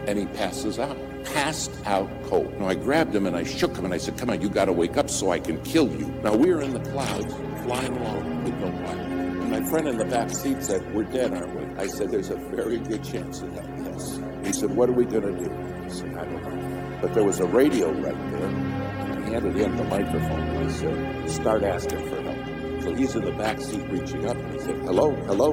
and 0.09 0.19
he 0.19 0.27
passes 0.27 0.79
out. 0.79 0.97
Passed 1.25 1.71
out 1.85 2.09
cold. 2.25 2.53
Now 2.59 2.69
i 2.69 2.75
grabbed 2.75 3.15
him 3.15 3.27
and 3.27 3.37
i 3.37 3.43
shook 3.43 3.77
him 3.77 3.85
and 3.85 3.93
i 3.93 3.97
said 3.99 4.17
come 4.17 4.31
on 4.31 4.41
you 4.41 4.49
got 4.49 4.67
to 4.67 4.73
wake 4.73 4.97
up 4.97 5.11
so 5.11 5.33
i 5.33 5.41
can 5.41 5.61
kill 5.63 5.89
you. 5.89 6.07
Now 6.23 6.35
we're 6.37 6.61
in 6.61 6.73
the 6.73 6.91
clouds 6.91 7.35
flying 7.65 7.97
along 7.97 8.45
with 8.45 8.55
no 8.55 8.71
pilot 8.87 9.07
and 9.07 9.51
my 9.51 9.63
friend 9.69 9.89
in 9.89 9.99
the 9.99 10.05
back 10.05 10.31
seat 10.31 10.63
said 10.63 10.95
we're 10.95 11.03
dead 11.05 11.35
aren't 11.35 11.55
we? 11.55 11.83
I 11.83 11.89
said 11.89 12.13
there's 12.13 12.31
a 12.31 12.37
very 12.37 12.79
good 12.79 13.03
chance 13.03 13.43
of 13.43 13.55
that 13.57 13.69
yes. 13.79 14.21
He 14.45 14.53
said 14.53 14.71
what 14.71 14.89
are 14.89 14.93
we 14.93 15.05
going 15.05 15.23
to 15.23 15.45
do? 15.45 15.53
I 15.85 15.89
said 15.89 16.17
i 16.17 16.25
don't 16.25 16.43
know 16.45 16.66
but 17.01 17.15
there 17.15 17.25
was 17.25 17.41
a 17.41 17.47
radio 17.47 17.93
right 17.93 18.31
there 18.33 18.47
and 18.47 19.25
i 19.25 19.29
handed 19.31 19.55
him 19.55 19.77
the 19.77 19.85
microphone 19.85 20.41
and 20.41 20.69
i 20.69 20.73
said 20.73 21.31
start 21.31 21.63
asking 21.63 22.09
for 22.09 22.21
help 22.23 22.57
so 22.87 22.95
he's 22.95 23.17
in 23.17 23.25
the 23.25 23.33
back 23.33 23.61
seat 23.61 23.83
reaching 23.89 24.27
up 24.27 24.37
and 24.37 24.53
he 24.53 24.61
said, 24.61 24.77
Hello, 24.83 25.11
hello. 25.25 25.51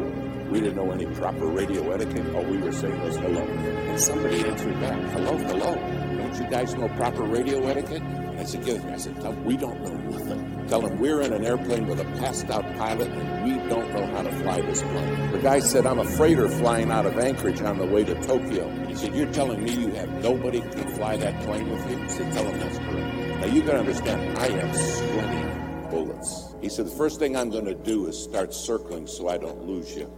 We 0.51 0.59
didn't 0.59 0.75
know 0.75 0.91
any 0.91 1.07
proper 1.07 1.47
radio 1.47 1.89
etiquette. 1.89 2.35
All 2.35 2.43
we 2.43 2.57
were 2.57 2.71
saying 2.71 3.01
was 3.01 3.15
hello. 3.15 3.41
And 3.41 3.99
somebody 3.99 4.45
answered 4.45 4.79
back, 4.79 5.01
Hello, 5.13 5.35
hello. 5.37 6.02
Don't 6.33 6.45
you 6.45 6.49
guys 6.49 6.73
know 6.73 6.87
proper 6.97 7.21
radio 7.21 7.67
etiquette? 7.67 8.01
And 8.01 8.39
I 8.39 8.43
said, 8.43 8.65
me. 8.65 8.91
I 8.91 8.97
said, 8.97 9.45
we 9.45 9.55
don't 9.55 9.79
know 9.83 9.95
nothing. 10.09 10.65
Tell 10.67 10.83
him 10.83 10.97
we're 10.97 11.21
in 11.21 11.31
an 11.31 11.45
airplane 11.45 11.85
with 11.85 11.99
a 11.99 12.05
passed 12.19 12.49
out 12.49 12.63
pilot 12.75 13.07
and 13.11 13.43
we 13.43 13.69
don't 13.69 13.93
know 13.93 14.07
how 14.07 14.23
to 14.23 14.31
fly 14.37 14.59
this 14.61 14.81
plane. 14.81 15.31
The 15.31 15.37
guy 15.37 15.59
said, 15.59 15.85
I'm 15.85 15.99
a 15.99 16.05
freighter 16.05 16.49
flying 16.49 16.89
out 16.89 17.05
of 17.05 17.19
Anchorage 17.19 17.61
on 17.61 17.77
the 17.77 17.85
way 17.85 18.03
to 18.03 18.15
Tokyo. 18.23 18.67
He 18.87 18.95
said, 18.95 19.13
You're 19.15 19.31
telling 19.31 19.63
me 19.63 19.75
you 19.75 19.89
have 19.89 20.09
nobody 20.23 20.61
can 20.61 20.87
fly 20.95 21.17
that 21.17 21.39
plane 21.43 21.69
with 21.69 21.87
you? 21.91 22.03
I 22.03 22.07
said, 22.07 22.33
Tell 22.33 22.45
him 22.45 22.59
that's 22.59 22.79
correct. 22.79 23.39
Now 23.39 23.45
you 23.45 23.61
gotta 23.61 23.79
understand, 23.81 24.35
I 24.39 24.47
am 24.47 24.73
sweating 24.73 25.89
bullets. 25.91 26.55
He 26.61 26.69
said, 26.69 26.87
The 26.87 26.95
first 26.97 27.19
thing 27.19 27.37
I'm 27.37 27.51
to 27.51 27.75
do 27.75 28.07
is 28.07 28.17
start 28.17 28.55
circling 28.55 29.05
so 29.05 29.27
I 29.27 29.37
don't 29.37 29.67
lose 29.67 29.95
you. 29.95 30.11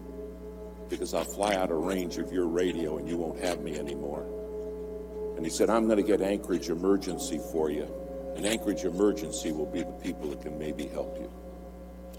Because 0.87 1.13
I'll 1.13 1.25
fly 1.25 1.55
out 1.55 1.71
of 1.71 1.79
range 1.79 2.19
of 2.19 2.31
your 2.31 2.47
radio 2.47 2.99
and 2.99 3.09
you 3.09 3.17
won't 3.17 3.41
have 3.41 3.59
me 3.59 3.77
anymore. 3.77 4.34
And 5.35 5.45
he 5.45 5.51
said, 5.51 5.69
I'm 5.69 5.85
going 5.85 5.97
to 5.97 6.03
get 6.03 6.21
Anchorage 6.21 6.69
Emergency 6.69 7.39
for 7.51 7.69
you. 7.69 7.87
And 8.35 8.45
Anchorage 8.45 8.83
Emergency 8.83 9.51
will 9.51 9.65
be 9.65 9.81
the 9.81 9.91
people 9.91 10.29
that 10.29 10.41
can 10.41 10.57
maybe 10.57 10.87
help 10.87 11.17
you. 11.19 11.31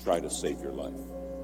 Try 0.02 0.20
to 0.20 0.30
save 0.30 0.60
your 0.60 0.72
life. 0.72 0.94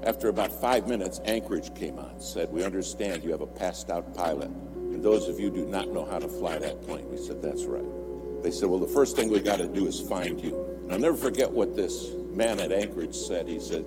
After 0.04 0.28
about 0.28 0.52
five 0.60 0.88
minutes, 0.88 1.20
Anchorage 1.24 1.74
came 1.74 1.98
on, 1.98 2.20
said, 2.20 2.50
We 2.52 2.64
understand 2.64 3.22
you 3.22 3.30
have 3.30 3.40
a 3.40 3.46
passed 3.46 3.90
out 3.90 4.14
pilot. 4.14 4.48
And 4.48 5.02
those 5.02 5.28
of 5.28 5.38
you 5.38 5.50
do 5.50 5.66
not 5.66 5.92
know 5.92 6.04
how 6.04 6.18
to 6.18 6.28
fly 6.28 6.58
that 6.58 6.82
plane. 6.82 7.08
We 7.10 7.18
said, 7.18 7.40
That's 7.40 7.64
right. 7.64 8.42
They 8.42 8.50
said, 8.50 8.68
Well, 8.68 8.80
the 8.80 8.88
first 8.88 9.14
thing 9.14 9.28
we 9.28 9.40
got 9.40 9.58
to 9.58 9.68
do 9.68 9.86
is 9.86 10.00
find 10.00 10.40
you. 10.40 10.80
And 10.82 10.92
I'll 10.92 10.98
never 10.98 11.16
forget 11.16 11.50
what 11.50 11.76
this 11.76 12.10
man 12.30 12.58
at 12.58 12.72
Anchorage 12.72 13.14
said. 13.14 13.46
He 13.46 13.60
said, 13.60 13.84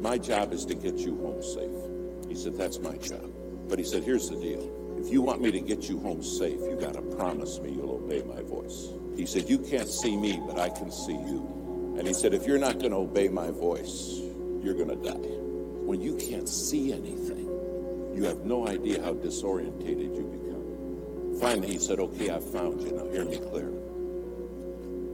My 0.00 0.16
job 0.16 0.52
is 0.52 0.64
to 0.66 0.74
get 0.74 0.96
you 0.98 1.16
home 1.18 1.42
safe. 1.42 2.28
He 2.28 2.34
said, 2.34 2.56
That's 2.56 2.78
my 2.78 2.96
job. 2.96 3.30
But 3.68 3.78
he 3.78 3.84
said, 3.84 4.04
Here's 4.04 4.30
the 4.30 4.36
deal. 4.36 4.77
If 4.98 5.12
you 5.12 5.22
want 5.22 5.40
me 5.40 5.52
to 5.52 5.60
get 5.60 5.88
you 5.88 6.00
home 6.00 6.24
safe, 6.24 6.58
you 6.60 6.76
got 6.78 6.94
to 6.94 7.02
promise 7.02 7.60
me 7.60 7.70
you'll 7.70 8.02
obey 8.04 8.22
my 8.22 8.42
voice. 8.42 8.88
He 9.16 9.26
said, 9.26 9.48
You 9.48 9.58
can't 9.58 9.88
see 9.88 10.16
me, 10.16 10.42
but 10.44 10.58
I 10.58 10.68
can 10.70 10.90
see 10.90 11.12
you. 11.12 11.94
And 11.96 12.06
he 12.06 12.12
said, 12.12 12.34
If 12.34 12.46
you're 12.46 12.58
not 12.58 12.80
going 12.80 12.90
to 12.90 12.98
obey 12.98 13.28
my 13.28 13.50
voice, 13.50 14.20
you're 14.60 14.74
going 14.74 14.88
to 14.88 14.96
die. 14.96 15.14
When 15.14 16.00
you 16.00 16.16
can't 16.16 16.48
see 16.48 16.92
anything, 16.92 17.46
you 18.12 18.24
have 18.24 18.44
no 18.44 18.66
idea 18.66 19.00
how 19.00 19.14
disorientated 19.14 20.16
you 20.16 20.24
become. 20.24 21.40
Finally, 21.40 21.68
he 21.68 21.78
said, 21.78 22.00
Okay, 22.00 22.30
I've 22.30 22.50
found 22.50 22.82
you. 22.82 22.90
Now 22.90 23.08
hear 23.08 23.24
me 23.24 23.38
clear. 23.38 23.72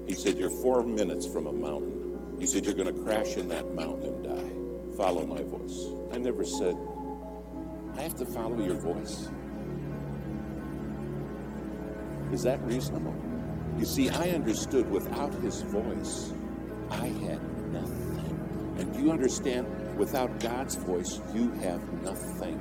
He 0.06 0.14
said, 0.14 0.38
You're 0.38 0.50
four 0.50 0.82
minutes 0.82 1.26
from 1.26 1.46
a 1.46 1.52
mountain. 1.52 2.18
He 2.40 2.46
said, 2.46 2.64
You're 2.64 2.74
going 2.74 2.92
to 2.92 3.02
crash 3.02 3.36
in 3.36 3.48
that 3.48 3.74
mountain 3.74 4.14
and 4.14 4.24
die. 4.24 4.96
Follow 4.96 5.26
my 5.26 5.42
voice. 5.42 5.92
I 6.10 6.16
never 6.16 6.44
said, 6.44 6.74
I 7.96 8.00
have 8.00 8.14
to 8.16 8.24
follow 8.24 8.64
your 8.64 8.76
voice. 8.76 9.28
Is 12.34 12.42
that 12.42 12.60
reasonable? 12.64 13.14
You 13.78 13.84
see, 13.84 14.10
I 14.10 14.30
understood 14.30 14.90
without 14.90 15.32
his 15.34 15.62
voice, 15.62 16.32
I 16.90 17.06
had 17.06 17.40
nothing. 17.72 18.74
And 18.76 18.96
you 18.96 19.12
understand, 19.12 19.68
without 19.96 20.40
God's 20.40 20.74
voice, 20.74 21.20
you 21.32 21.52
have 21.62 21.80
nothing. 22.02 22.58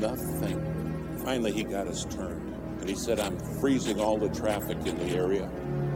Nothing. 0.00 1.18
Finally, 1.22 1.52
he 1.52 1.62
got 1.62 1.88
us 1.88 2.06
turned. 2.06 2.54
And 2.80 2.88
he 2.88 2.94
said, 2.94 3.20
I'm 3.20 3.38
freezing 3.60 4.00
all 4.00 4.16
the 4.16 4.30
traffic 4.30 4.78
in 4.86 4.96
the 4.96 5.14
area. 5.14 5.50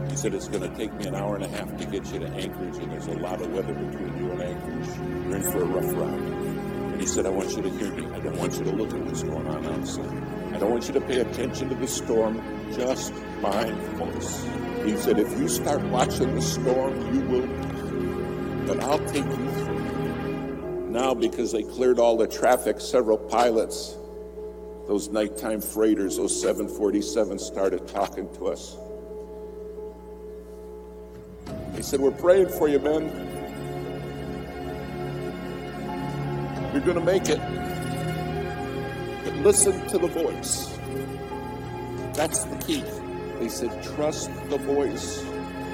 He 0.07 0.15
said, 0.15 0.35
It's 0.35 0.47
going 0.47 0.61
to 0.61 0.77
take 0.77 0.93
me 0.93 1.07
an 1.07 1.15
hour 1.15 1.33
and 1.33 1.43
a 1.43 1.47
half 1.47 1.75
to 1.75 1.85
get 1.85 2.05
you 2.13 2.19
to 2.19 2.27
Anchorage, 2.27 2.77
and 2.77 2.91
there's 2.91 3.07
a 3.07 3.17
lot 3.17 3.41
of 3.41 3.51
weather 3.51 3.73
between 3.73 4.15
you 4.19 4.31
and 4.31 4.43
Anchorage. 4.43 5.25
You're 5.25 5.37
in 5.37 5.43
for 5.51 5.63
a 5.63 5.65
rough 5.65 5.91
ride. 5.95 6.21
And 6.21 7.01
he 7.01 7.07
said, 7.07 7.25
I 7.25 7.29
want 7.29 7.49
you 7.55 7.63
to 7.63 7.69
hear 7.71 7.91
me. 7.91 8.05
I 8.13 8.19
don't 8.19 8.37
want 8.37 8.59
you 8.59 8.63
to 8.65 8.71
look 8.71 8.93
at 8.93 9.03
what's 9.03 9.23
going 9.23 9.47
on 9.47 9.65
outside. 9.65 10.34
I 10.55 10.57
don't 10.57 10.71
want 10.71 10.87
you 10.87 10.93
to 10.93 11.01
pay 11.01 11.19
attention 11.19 11.67
to 11.67 11.75
the 11.75 11.85
storm, 11.85 12.41
just 12.73 13.11
voice. 13.11 14.47
He 14.85 14.95
said, 14.95 15.19
If 15.19 15.37
you 15.37 15.49
start 15.49 15.83
watching 15.87 16.33
the 16.33 16.41
storm, 16.41 17.13
you 17.13 17.19
will. 17.27 18.65
But 18.65 18.81
I'll 18.81 19.05
take 19.05 19.25
you 19.25 19.51
through. 19.51 20.87
Now, 20.91 21.13
because 21.13 21.51
they 21.51 21.63
cleared 21.63 21.99
all 21.99 22.15
the 22.15 22.25
traffic, 22.25 22.79
several 22.79 23.17
pilots, 23.17 23.97
those 24.87 25.09
nighttime 25.09 25.59
freighters, 25.59 26.15
those 26.15 26.41
747s 26.41 27.41
started 27.41 27.85
talking 27.89 28.33
to 28.35 28.47
us. 28.47 28.77
They 31.73 31.81
said, 31.81 31.99
We're 31.99 32.11
praying 32.11 32.47
for 32.47 32.69
you, 32.69 32.79
men. 32.79 33.11
You're 36.71 36.81
going 36.81 36.95
to 36.95 37.03
make 37.03 37.27
it. 37.27 37.64
Listen 39.45 39.87
to 39.89 39.99
the 39.99 40.07
voice. 40.07 40.75
That's 42.15 42.45
the 42.45 42.55
key. 42.65 42.83
They 43.37 43.47
said, 43.47 43.83
Trust 43.83 44.31
the 44.49 44.57
voice. 44.57 45.23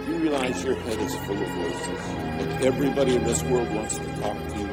You 0.10 0.18
realize 0.18 0.62
your 0.62 0.76
head 0.76 1.00
is 1.00 1.16
full 1.20 1.42
of 1.42 1.48
voices. 1.52 2.06
And 2.10 2.66
everybody 2.66 3.16
in 3.16 3.24
this 3.24 3.42
world 3.44 3.74
wants 3.74 3.98
to 3.98 4.06
talk 4.20 4.36
to 4.36 4.60
you. 4.60 4.68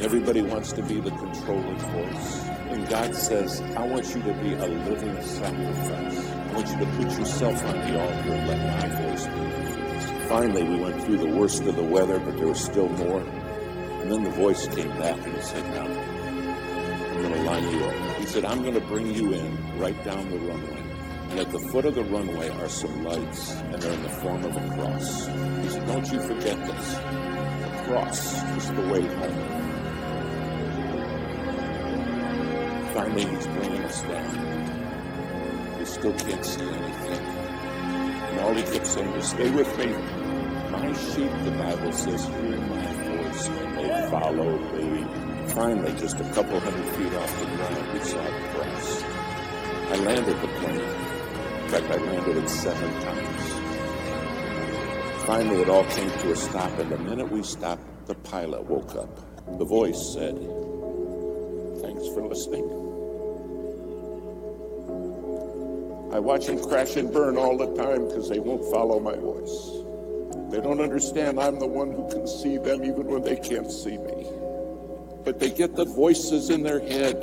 Everybody 0.00 0.42
wants 0.42 0.72
to 0.72 0.82
be 0.82 0.98
the 0.98 1.12
controlling 1.12 1.76
voice. 1.76 2.44
And 2.70 2.88
God 2.88 3.14
says, 3.14 3.60
I 3.76 3.86
want 3.86 4.12
you 4.12 4.20
to 4.22 4.34
be 4.34 4.54
a 4.54 4.66
living 4.66 5.22
sacrifice. 5.22 6.28
I 6.28 6.52
want 6.52 6.66
you 6.66 6.78
to 6.78 6.86
put 6.96 7.16
yourself 7.16 7.64
on 7.64 7.74
the 7.78 8.00
altar 8.00 8.32
and 8.32 8.48
let 8.48 8.80
my 8.80 9.02
voice 9.04 9.26
be. 9.28 10.26
Finally, 10.26 10.64
we 10.64 10.80
went 10.80 11.00
through 11.04 11.18
the 11.18 11.30
worst 11.30 11.62
of 11.62 11.76
the 11.76 11.84
weather, 11.84 12.18
but 12.18 12.36
there 12.36 12.48
was 12.48 12.60
still 12.60 12.88
more. 12.88 13.20
And 13.20 14.10
then 14.10 14.24
the 14.24 14.30
voice 14.30 14.66
came 14.66 14.90
back 14.98 15.24
and 15.24 15.40
said, 15.44 15.64
Now, 15.74 15.86
I'm 15.86 17.22
going 17.22 17.34
to 17.34 17.42
line 17.42 17.70
you 17.70 17.84
up. 17.84 18.11
He 18.22 18.28
said, 18.28 18.44
I'm 18.44 18.62
going 18.62 18.74
to 18.74 18.80
bring 18.80 19.12
you 19.12 19.32
in 19.32 19.78
right 19.80 20.04
down 20.04 20.30
the 20.30 20.38
runway. 20.38 20.80
And 21.30 21.40
at 21.40 21.50
the 21.50 21.58
foot 21.58 21.86
of 21.86 21.96
the 21.96 22.04
runway 22.04 22.50
are 22.50 22.68
some 22.68 23.02
lights, 23.02 23.50
and 23.50 23.82
they're 23.82 23.92
in 23.92 24.02
the 24.04 24.08
form 24.10 24.44
of 24.44 24.56
a 24.56 24.74
cross. 24.76 25.26
He 25.26 25.68
said, 25.68 25.84
Don't 25.88 26.06
you 26.12 26.20
forget 26.20 26.56
this. 26.64 26.94
The 26.94 27.82
cross 27.84 28.40
is 28.58 28.70
the 28.70 28.82
way 28.82 29.02
home. 29.02 29.48
Finally, 32.94 33.24
he's 33.24 33.46
bringing 33.48 33.82
us 33.82 34.02
down. 34.02 35.78
We 35.80 35.84
still 35.84 36.14
can't 36.14 36.44
see 36.44 36.62
anything. 36.62 37.26
And 37.26 38.38
all 38.38 38.54
he 38.54 38.62
kept 38.62 38.86
saying 38.86 39.10
was, 39.14 39.30
Stay 39.30 39.50
with 39.50 39.78
me. 39.78 39.86
My 40.70 40.92
sheep, 40.92 41.32
the 41.42 41.50
Bible 41.58 41.90
says, 41.92 42.24
hear 42.24 42.60
my 42.60 42.92
voice 42.92 43.48
and 43.48 43.78
they 43.78 44.10
follow 44.10 44.58
me. 44.74 45.01
Finally, 45.54 45.92
just 46.00 46.18
a 46.18 46.24
couple 46.32 46.58
hundred 46.60 46.86
feet 46.96 47.12
off 47.12 47.38
the 47.38 47.44
ground, 47.44 47.92
we 47.92 48.00
saw 48.00 48.22
the 48.24 48.48
cross. 48.54 49.02
I 49.90 49.96
landed 49.96 50.40
the 50.40 50.48
plane. 50.48 50.80
In 50.80 51.68
fact, 51.68 51.90
I 51.90 51.96
landed 51.96 52.36
it 52.38 52.48
seven 52.48 52.90
times. 53.02 53.42
Finally, 55.26 55.60
it 55.60 55.68
all 55.68 55.84
came 55.84 56.10
to 56.10 56.32
a 56.32 56.36
stop, 56.36 56.78
and 56.78 56.90
the 56.90 56.96
minute 56.96 57.30
we 57.30 57.42
stopped, 57.42 57.82
the 58.06 58.14
pilot 58.14 58.64
woke 58.64 58.94
up. 58.94 59.14
The 59.58 59.66
voice 59.66 60.14
said, 60.14 60.36
Thanks 61.82 62.08
for 62.14 62.26
listening. 62.26 62.64
I 66.14 66.18
watch 66.18 66.46
them 66.46 66.64
crash 66.64 66.96
and 66.96 67.12
burn 67.12 67.36
all 67.36 67.58
the 67.58 67.74
time 67.74 68.08
because 68.08 68.30
they 68.30 68.38
won't 68.38 68.64
follow 68.72 68.98
my 69.00 69.16
voice. 69.16 69.82
They 70.50 70.62
don't 70.62 70.80
understand 70.80 71.38
I'm 71.38 71.58
the 71.58 71.66
one 71.66 71.92
who 71.92 72.08
can 72.08 72.26
see 72.26 72.56
them 72.56 72.84
even 72.84 73.06
when 73.06 73.22
they 73.22 73.36
can't 73.36 73.70
see 73.70 73.98
me. 73.98 74.41
But 75.24 75.38
they 75.38 75.50
get 75.50 75.76
the 75.76 75.84
voices 75.84 76.50
in 76.50 76.62
their 76.62 76.80
head 76.80 77.16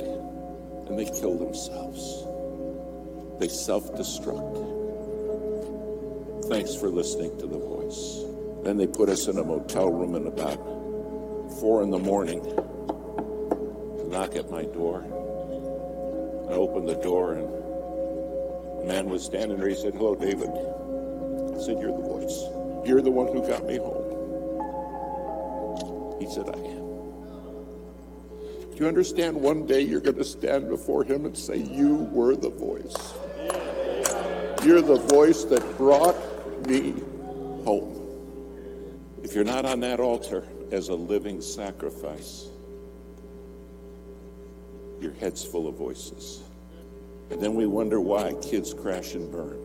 and 0.90 0.98
they 0.98 1.04
kill 1.04 1.38
themselves. 1.38 2.24
They 3.38 3.48
self 3.48 3.92
destruct. 3.94 4.68
Thanks 6.48 6.74
for 6.74 6.88
listening 6.88 7.38
to 7.38 7.46
the 7.46 7.58
voice. 7.58 8.24
Then 8.64 8.76
they 8.76 8.86
put 8.86 9.08
us 9.08 9.28
in 9.28 9.38
a 9.38 9.44
motel 9.44 9.90
room 9.90 10.14
at 10.16 10.26
about 10.26 10.58
four 11.60 11.82
in 11.82 11.90
the 11.90 11.98
morning 11.98 12.42
to 12.42 14.08
knock 14.08 14.36
at 14.36 14.50
my 14.50 14.64
door. 14.64 15.04
I 16.50 16.54
opened 16.54 16.88
the 16.88 16.96
door 16.96 17.34
and 17.34 17.46
a 18.82 18.84
man 18.86 19.08
was 19.08 19.24
standing 19.24 19.58
there. 19.58 19.68
He 19.68 19.74
said, 19.76 19.94
Hello, 19.94 20.14
David. 20.14 20.48
I 20.48 21.60
said, 21.62 21.78
You're 21.80 21.96
the 21.96 22.02
voice. 22.02 22.44
You're 22.86 23.02
the 23.02 23.10
one 23.10 23.28
who 23.28 23.46
got 23.46 23.64
me 23.66 23.76
home. 23.76 24.08
He 26.18 26.26
said, 26.26 26.48
I 26.48 26.58
am. 26.58 26.89
You 28.80 28.88
understand 28.88 29.36
one 29.36 29.66
day 29.66 29.82
you're 29.82 30.00
going 30.00 30.16
to 30.16 30.24
stand 30.24 30.70
before 30.70 31.04
him 31.04 31.26
and 31.26 31.36
say, 31.36 31.58
You 31.58 31.96
were 31.96 32.34
the 32.34 32.48
voice? 32.48 33.12
You're 34.64 34.80
the 34.80 34.96
voice 34.96 35.44
that 35.44 35.76
brought 35.76 36.16
me 36.66 36.92
home. 37.62 37.98
If 39.22 39.34
you're 39.34 39.44
not 39.44 39.66
on 39.66 39.80
that 39.80 40.00
altar 40.00 40.46
as 40.72 40.88
a 40.88 40.94
living 40.94 41.42
sacrifice, 41.42 42.48
your 44.98 45.12
head's 45.12 45.44
full 45.44 45.68
of 45.68 45.74
voices. 45.74 46.40
And 47.30 47.38
then 47.38 47.54
we 47.54 47.66
wonder 47.66 48.00
why 48.00 48.32
kids 48.40 48.72
crash 48.72 49.12
and 49.12 49.30
burn. 49.30 49.60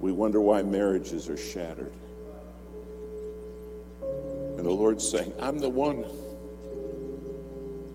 We 0.00 0.10
wonder 0.10 0.40
why 0.40 0.64
marriages 0.64 1.28
are 1.28 1.36
shattered. 1.36 1.92
And 4.02 4.66
the 4.66 4.72
Lord's 4.72 5.08
saying, 5.08 5.32
I'm 5.38 5.60
the 5.60 5.68
one 5.68 6.04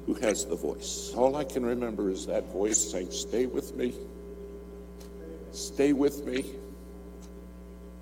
who 0.05 0.13
has 0.15 0.45
the 0.45 0.55
voice. 0.55 1.13
All 1.15 1.35
I 1.35 1.43
can 1.43 1.65
remember 1.65 2.09
is 2.09 2.25
that 2.25 2.51
voice 2.51 2.91
saying, 2.91 3.11
Stay 3.11 3.45
with 3.45 3.75
me. 3.75 3.93
Stay 5.51 5.93
with 5.93 6.25
me. 6.25 6.45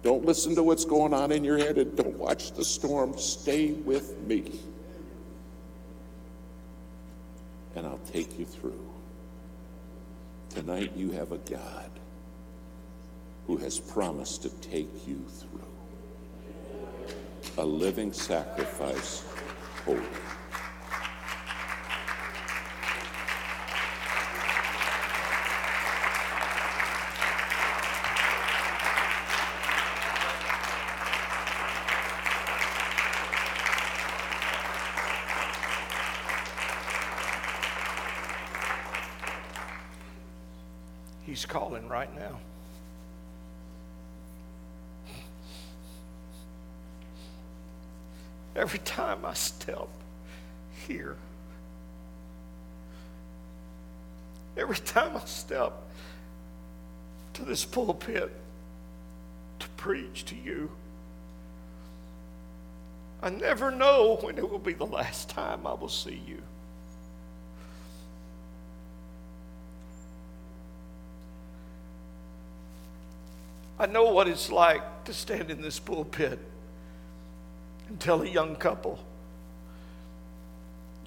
Don't 0.04 0.26
listen 0.26 0.56
to 0.56 0.64
what's 0.64 0.86
going 0.86 1.14
on 1.14 1.32
in 1.32 1.44
your 1.44 1.58
head 1.58 1.78
and 1.78 1.96
don't 1.96 2.18
watch 2.18 2.54
the 2.54 2.66
storm. 2.66 3.18
Stay 3.18 3.72
with 3.72 4.20
me. 4.22 4.60
And 7.76 7.86
I'll 7.86 8.00
take 8.12 8.40
you 8.40 8.46
through. 8.46 8.80
Tonight 10.50 10.94
you 10.96 11.12
have 11.12 11.32
a 11.32 11.38
God 11.38 11.90
who 13.48 13.58
has 13.58 13.80
promised 13.80 14.42
to 14.42 14.50
take 14.50 15.08
you 15.08 15.24
through. 15.30 15.60
A 17.58 17.66
living 17.66 18.12
sacrifice, 18.12 19.24
holy. 19.86 20.02
He's 41.32 41.46
calling 41.46 41.88
right 41.88 42.14
now. 42.14 42.40
Every 48.54 48.80
I 49.32 49.34
step 49.34 49.88
here, 50.86 51.16
every 54.58 54.76
time 54.76 55.16
I 55.16 55.24
step 55.24 55.72
to 57.36 57.46
this 57.46 57.64
pulpit 57.64 58.30
to 59.60 59.68
preach 59.78 60.26
to 60.26 60.36
you, 60.36 60.70
I 63.24 63.30
never 63.30 63.72
know 63.72 64.18
when 64.20 64.38
it 64.38 64.50
will 64.50 64.60
be 64.60 64.74
the 64.74 64.86
last 64.86 65.30
time 65.30 65.66
I 65.66 65.76
will 65.76 65.88
see 65.88 66.22
you. 66.28 66.42
I 73.80 73.86
know 73.86 74.12
what 74.12 74.28
it's 74.28 74.52
like 74.52 75.06
to 75.06 75.14
stand 75.14 75.50
in 75.50 75.62
this 75.62 75.80
pulpit 75.80 76.38
and 77.88 77.98
tell 77.98 78.22
a 78.22 78.28
young 78.28 78.58
couple, 78.58 79.00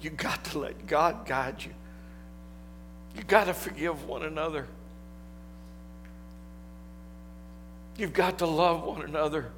you 0.05 0.11
got 0.11 0.43
to 0.45 0.59
let 0.59 0.85
God 0.85 1.25
guide 1.25 1.63
you. 1.63 1.73
You 3.17 3.23
got 3.23 3.45
to 3.45 3.55
forgive 3.55 4.05
one 4.05 4.21
another. 4.21 4.67
You've 7.97 8.13
got 8.13 8.37
to 8.37 8.45
love 8.45 8.83
one 8.83 9.01
another. 9.01 9.51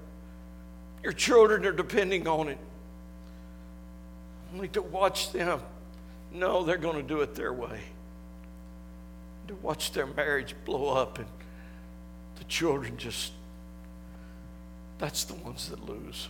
Your 1.04 1.12
children 1.12 1.66
are 1.66 1.74
depending 1.74 2.30
on 2.30 2.48
it. 2.48 2.60
Only 4.54 4.70
to 4.70 4.82
watch 4.82 5.34
them, 5.34 5.60
no, 6.32 6.64
they're 6.64 6.78
going 6.78 6.96
to 6.96 7.04
do 7.04 7.20
it 7.20 7.36
their 7.36 7.52
way. 7.52 7.82
To 9.50 9.56
watch 9.56 9.92
their 9.92 10.06
marriage 10.06 10.56
blow 10.64 10.88
up 10.94 11.20
and 11.20 11.28
the 12.38 12.46
children 12.46 12.96
just, 12.96 13.34
that's 14.98 15.26
the 15.26 15.34
ones 15.34 15.68
that 15.68 15.84
lose. 15.86 16.30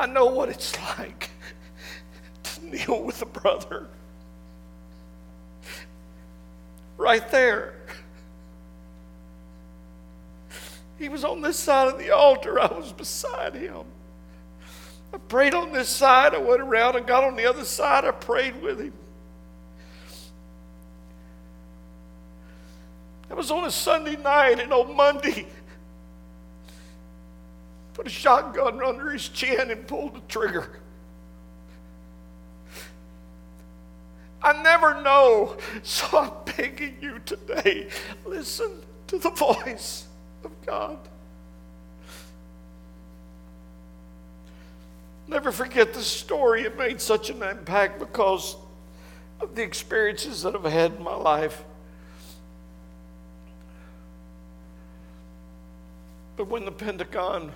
I 0.00 0.06
know 0.06 0.24
what 0.24 0.48
it's 0.48 0.74
like 0.98 1.28
to 2.42 2.66
kneel 2.66 3.04
with 3.04 3.20
a 3.20 3.26
brother. 3.26 3.86
Right 6.96 7.30
there. 7.30 7.74
He 10.98 11.10
was 11.10 11.22
on 11.22 11.42
this 11.42 11.58
side 11.58 11.88
of 11.88 11.98
the 11.98 12.10
altar, 12.12 12.58
I 12.58 12.72
was 12.72 12.92
beside 12.92 13.54
him. 13.54 13.84
I 15.12 15.18
prayed 15.18 15.52
on 15.52 15.70
this 15.72 15.90
side, 15.90 16.34
I 16.34 16.38
went 16.38 16.62
around 16.62 16.96
and 16.96 17.06
got 17.06 17.22
on 17.22 17.36
the 17.36 17.44
other 17.44 17.66
side, 17.66 18.06
I 18.06 18.10
prayed 18.12 18.60
with 18.62 18.80
him. 18.80 18.94
That 23.28 23.36
was 23.36 23.50
on 23.50 23.64
a 23.64 23.70
Sunday 23.70 24.16
night, 24.16 24.60
and 24.60 24.72
on 24.72 24.96
Monday, 24.96 25.46
put 28.00 28.06
a 28.06 28.10
shotgun 28.10 28.82
under 28.82 29.10
his 29.10 29.28
chin 29.28 29.70
and 29.70 29.86
pulled 29.86 30.14
the 30.14 30.20
trigger. 30.20 30.70
I 34.42 34.62
never 34.62 35.02
know, 35.02 35.58
so 35.82 36.06
I'm 36.16 36.30
begging 36.56 36.96
you 37.02 37.18
today 37.26 37.90
listen 38.24 38.70
to 39.08 39.18
the 39.18 39.28
voice 39.28 40.06
of 40.44 40.50
God. 40.64 40.96
Never 45.28 45.52
forget 45.52 45.92
the 45.92 46.00
story. 46.00 46.62
It 46.62 46.78
made 46.78 47.02
such 47.02 47.28
an 47.28 47.42
impact 47.42 47.98
because 47.98 48.56
of 49.40 49.54
the 49.54 49.62
experiences 49.62 50.40
that 50.44 50.54
I've 50.54 50.64
had 50.64 50.94
in 50.94 51.02
my 51.02 51.16
life. 51.16 51.62
But 56.38 56.46
when 56.48 56.64
the 56.64 56.72
Pentagon, 56.72 57.52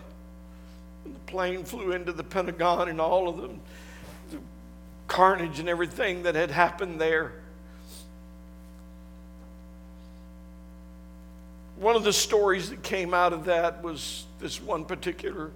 the 1.05 1.19
plane 1.27 1.65
flew 1.65 1.93
into 1.93 2.13
the 2.13 2.25
Pentagon 2.25 2.89
and 2.89 3.01
all 3.01 3.29
of 3.29 3.37
them, 3.37 3.61
the 4.31 4.39
carnage 5.07 5.59
and 5.59 5.69
everything 5.69 6.23
that 6.25 6.35
had 6.35 6.51
happened 6.51 7.01
there, 7.01 7.33
one 11.77 11.97
of 11.97 12.05
the 12.05 12.13
stories 12.13 12.71
that 12.71 12.83
came 12.83 13.13
out 13.13 13.33
of 13.33 13.47
that 13.47 13.83
was 13.83 14.27
this 14.39 14.61
one 14.61 14.85
particular 14.85 15.51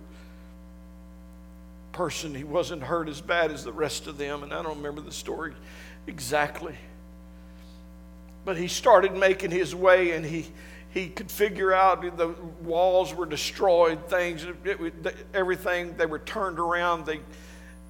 person. 1.92 2.34
He 2.34 2.44
wasn't 2.44 2.82
hurt 2.82 3.09
as 3.09 3.20
bad 3.20 3.51
as 3.51 3.64
the 3.64 3.72
rest 3.72 4.07
of 4.07 4.18
them, 4.18 4.42
and 4.42 4.53
I 4.53 4.62
don't 4.62 4.76
remember 4.76 5.01
the 5.01 5.12
story 5.12 5.55
exactly. 6.07 6.76
But 8.44 8.57
he 8.57 8.68
started 8.68 9.14
making 9.14 9.51
his 9.51 9.74
way, 9.74 10.12
and 10.12 10.24
he 10.24 10.46
he 10.99 11.09
could 11.09 11.30
figure 11.30 11.72
out 11.72 12.03
the 12.16 12.34
walls 12.62 13.14
were 13.14 13.26
destroyed, 13.26 14.09
things, 14.09 14.44
it, 14.64 15.16
everything 15.32 15.96
they 15.96 16.07
were 16.07 16.18
turned 16.18 16.59
around. 16.59 17.07
They, 17.07 17.20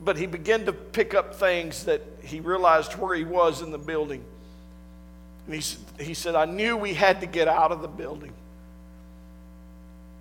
but 0.04 0.16
he 0.16 0.26
began 0.26 0.66
to 0.66 0.72
pick 0.72 1.14
up 1.14 1.34
things 1.34 1.84
that 1.84 2.02
he 2.22 2.40
realized 2.40 2.92
where 2.92 3.16
he 3.16 3.24
was 3.24 3.62
in 3.62 3.70
the 3.70 3.78
building. 3.78 4.22
And 5.46 5.54
he, 5.54 6.04
he 6.04 6.14
said, 6.14 6.34
I 6.34 6.44
knew 6.44 6.76
we 6.76 6.92
had 6.92 7.20
to 7.20 7.26
get 7.26 7.48
out 7.48 7.72
of 7.72 7.80
the 7.80 7.88
building. 7.88 8.32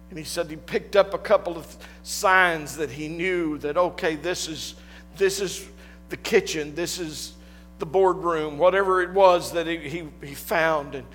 And 0.10 0.18
he 0.18 0.24
said 0.24 0.50
he 0.50 0.56
picked 0.56 0.96
up 0.96 1.14
a 1.14 1.18
couple 1.18 1.58
of 1.58 1.78
signs 2.04 2.78
that 2.78 2.90
he 2.90 3.10
knew 3.10 3.58
that, 3.58 3.76
okay, 3.76 4.16
this 4.16 4.48
is, 4.48 4.76
this 5.18 5.42
is 5.42 5.68
the 6.08 6.18
kitchen, 6.18 6.74
this 6.74 7.00
is 7.00 7.34
the 7.80 7.86
boardroom, 7.86 8.58
whatever 8.58 9.02
it 9.02 9.12
was 9.12 9.52
that 9.52 9.68
he, 9.68 9.78
he, 9.78 10.08
he 10.24 10.34
found. 10.34 10.96
And, 10.96 11.06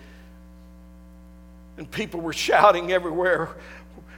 and 1.76 1.90
people 1.90 2.20
were 2.20 2.32
shouting 2.32 2.92
everywhere, 2.92 3.50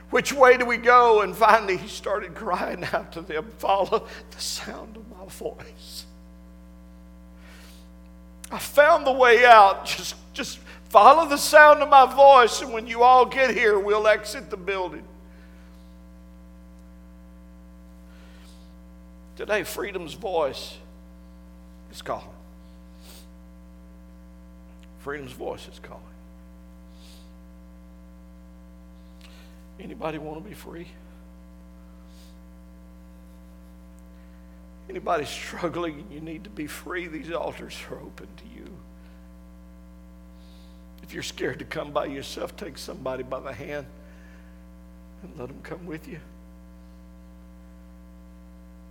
Which 0.09 0.33
way 0.33 0.57
do 0.57 0.65
we 0.65 0.77
go? 0.77 1.21
And 1.21 1.35
finally 1.35 1.77
he 1.77 1.87
started 1.87 2.35
crying 2.35 2.83
out 2.93 3.11
to 3.13 3.21
them, 3.21 3.45
Follow 3.57 4.07
the 4.31 4.41
sound 4.41 4.97
of 4.97 5.09
my 5.09 5.25
voice. 5.27 6.05
I 8.51 8.59
found 8.59 9.05
the 9.07 9.11
way 9.11 9.45
out. 9.45 9.85
Just, 9.85 10.15
just 10.33 10.59
follow 10.89 11.27
the 11.27 11.37
sound 11.37 11.81
of 11.81 11.89
my 11.89 12.05
voice, 12.13 12.61
and 12.61 12.71
when 12.71 12.87
you 12.87 13.03
all 13.03 13.25
get 13.25 13.51
here, 13.51 13.79
we'll 13.79 14.07
exit 14.07 14.49
the 14.49 14.57
building. 14.57 15.03
Today, 19.35 19.63
freedom's 19.63 20.13
voice 20.13 20.77
is 21.91 22.01
calling. 22.01 22.23
Freedom's 24.99 25.33
voice 25.33 25.67
is 25.67 25.79
calling. 25.79 26.14
Anybody 29.79 30.17
want 30.17 30.43
to 30.43 30.49
be 30.49 30.55
free? 30.55 30.87
Anybody 34.89 35.25
struggling 35.25 35.99
and 35.99 36.11
you 36.11 36.21
need 36.21 36.43
to 36.43 36.49
be 36.49 36.67
free, 36.67 37.07
these 37.07 37.31
altars 37.31 37.75
are 37.89 37.97
open 37.97 38.27
to 38.37 38.43
you. 38.55 38.69
If 41.03 41.13
you're 41.13 41.23
scared 41.23 41.59
to 41.59 41.65
come 41.65 41.91
by 41.91 42.05
yourself, 42.05 42.55
take 42.55 42.77
somebody 42.77 43.23
by 43.23 43.39
the 43.39 43.53
hand 43.53 43.85
and 45.23 45.39
let 45.39 45.49
them 45.49 45.59
come 45.63 45.85
with 45.85 46.07
you. 46.07 46.19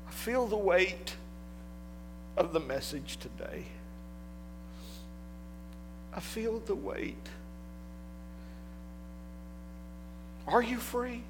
I 0.07 0.11
feel 0.11 0.47
the 0.47 0.57
weight 0.57 1.15
of 2.37 2.53
the 2.53 2.61
message 2.61 3.17
today. 3.17 3.65
I 6.13 6.21
feel 6.21 6.61
the 6.61 6.75
weight. 6.75 7.29
Are 10.47 10.63
you 10.63 10.79
free? 10.79 11.23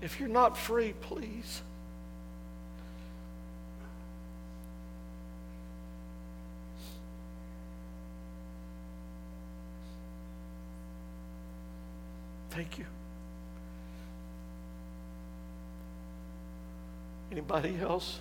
If 0.00 0.20
you're 0.20 0.28
not 0.28 0.58
free, 0.58 0.92
please. 1.00 1.62
Thank 12.50 12.78
you. 12.78 12.86
Anybody 17.30 17.78
else? 17.80 18.18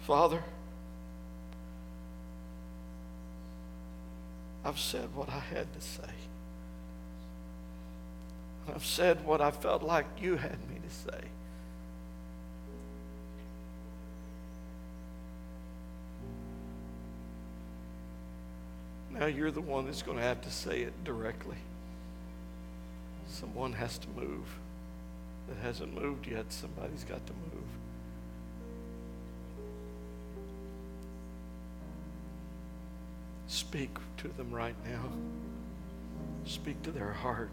Father, 0.00 0.42
I've 4.72 4.80
said 4.80 5.14
what 5.14 5.28
I 5.28 5.38
had 5.38 5.70
to 5.74 5.80
say. 5.82 6.14
I've 8.74 8.86
said 8.86 9.22
what 9.26 9.42
I 9.42 9.50
felt 9.50 9.82
like 9.82 10.06
you 10.18 10.36
had 10.36 10.58
me 10.70 10.76
to 10.82 10.94
say. 11.10 11.26
Now 19.10 19.26
you're 19.26 19.50
the 19.50 19.60
one 19.60 19.84
that's 19.84 20.00
going 20.00 20.16
to 20.16 20.22
have 20.24 20.40
to 20.40 20.50
say 20.50 20.80
it 20.80 21.04
directly. 21.04 21.58
Someone 23.28 23.74
has 23.74 23.98
to 23.98 24.08
move. 24.16 24.46
That 25.48 25.58
hasn't 25.58 25.92
moved 25.92 26.26
yet, 26.26 26.50
somebody's 26.50 27.04
got 27.04 27.26
to 27.26 27.32
move. 27.34 27.81
Speak 33.72 33.96
to 34.18 34.28
them 34.28 34.50
right 34.52 34.74
now. 34.84 35.08
Speak 36.44 36.82
to 36.82 36.90
their 36.90 37.10
heart. 37.10 37.48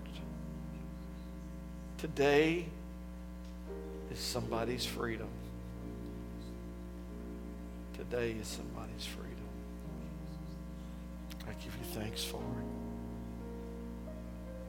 Today 1.97 2.65
is 4.11 4.19
somebody's 4.19 4.85
freedom. 4.85 5.29
Today 7.93 8.31
is 8.31 8.49
somebody's 8.49 9.05
freedom. 9.05 9.47
I 11.47 11.53
give 11.63 11.73
you 11.77 11.85
thanks 11.93 12.21
for 12.21 12.35
it. 12.35 12.68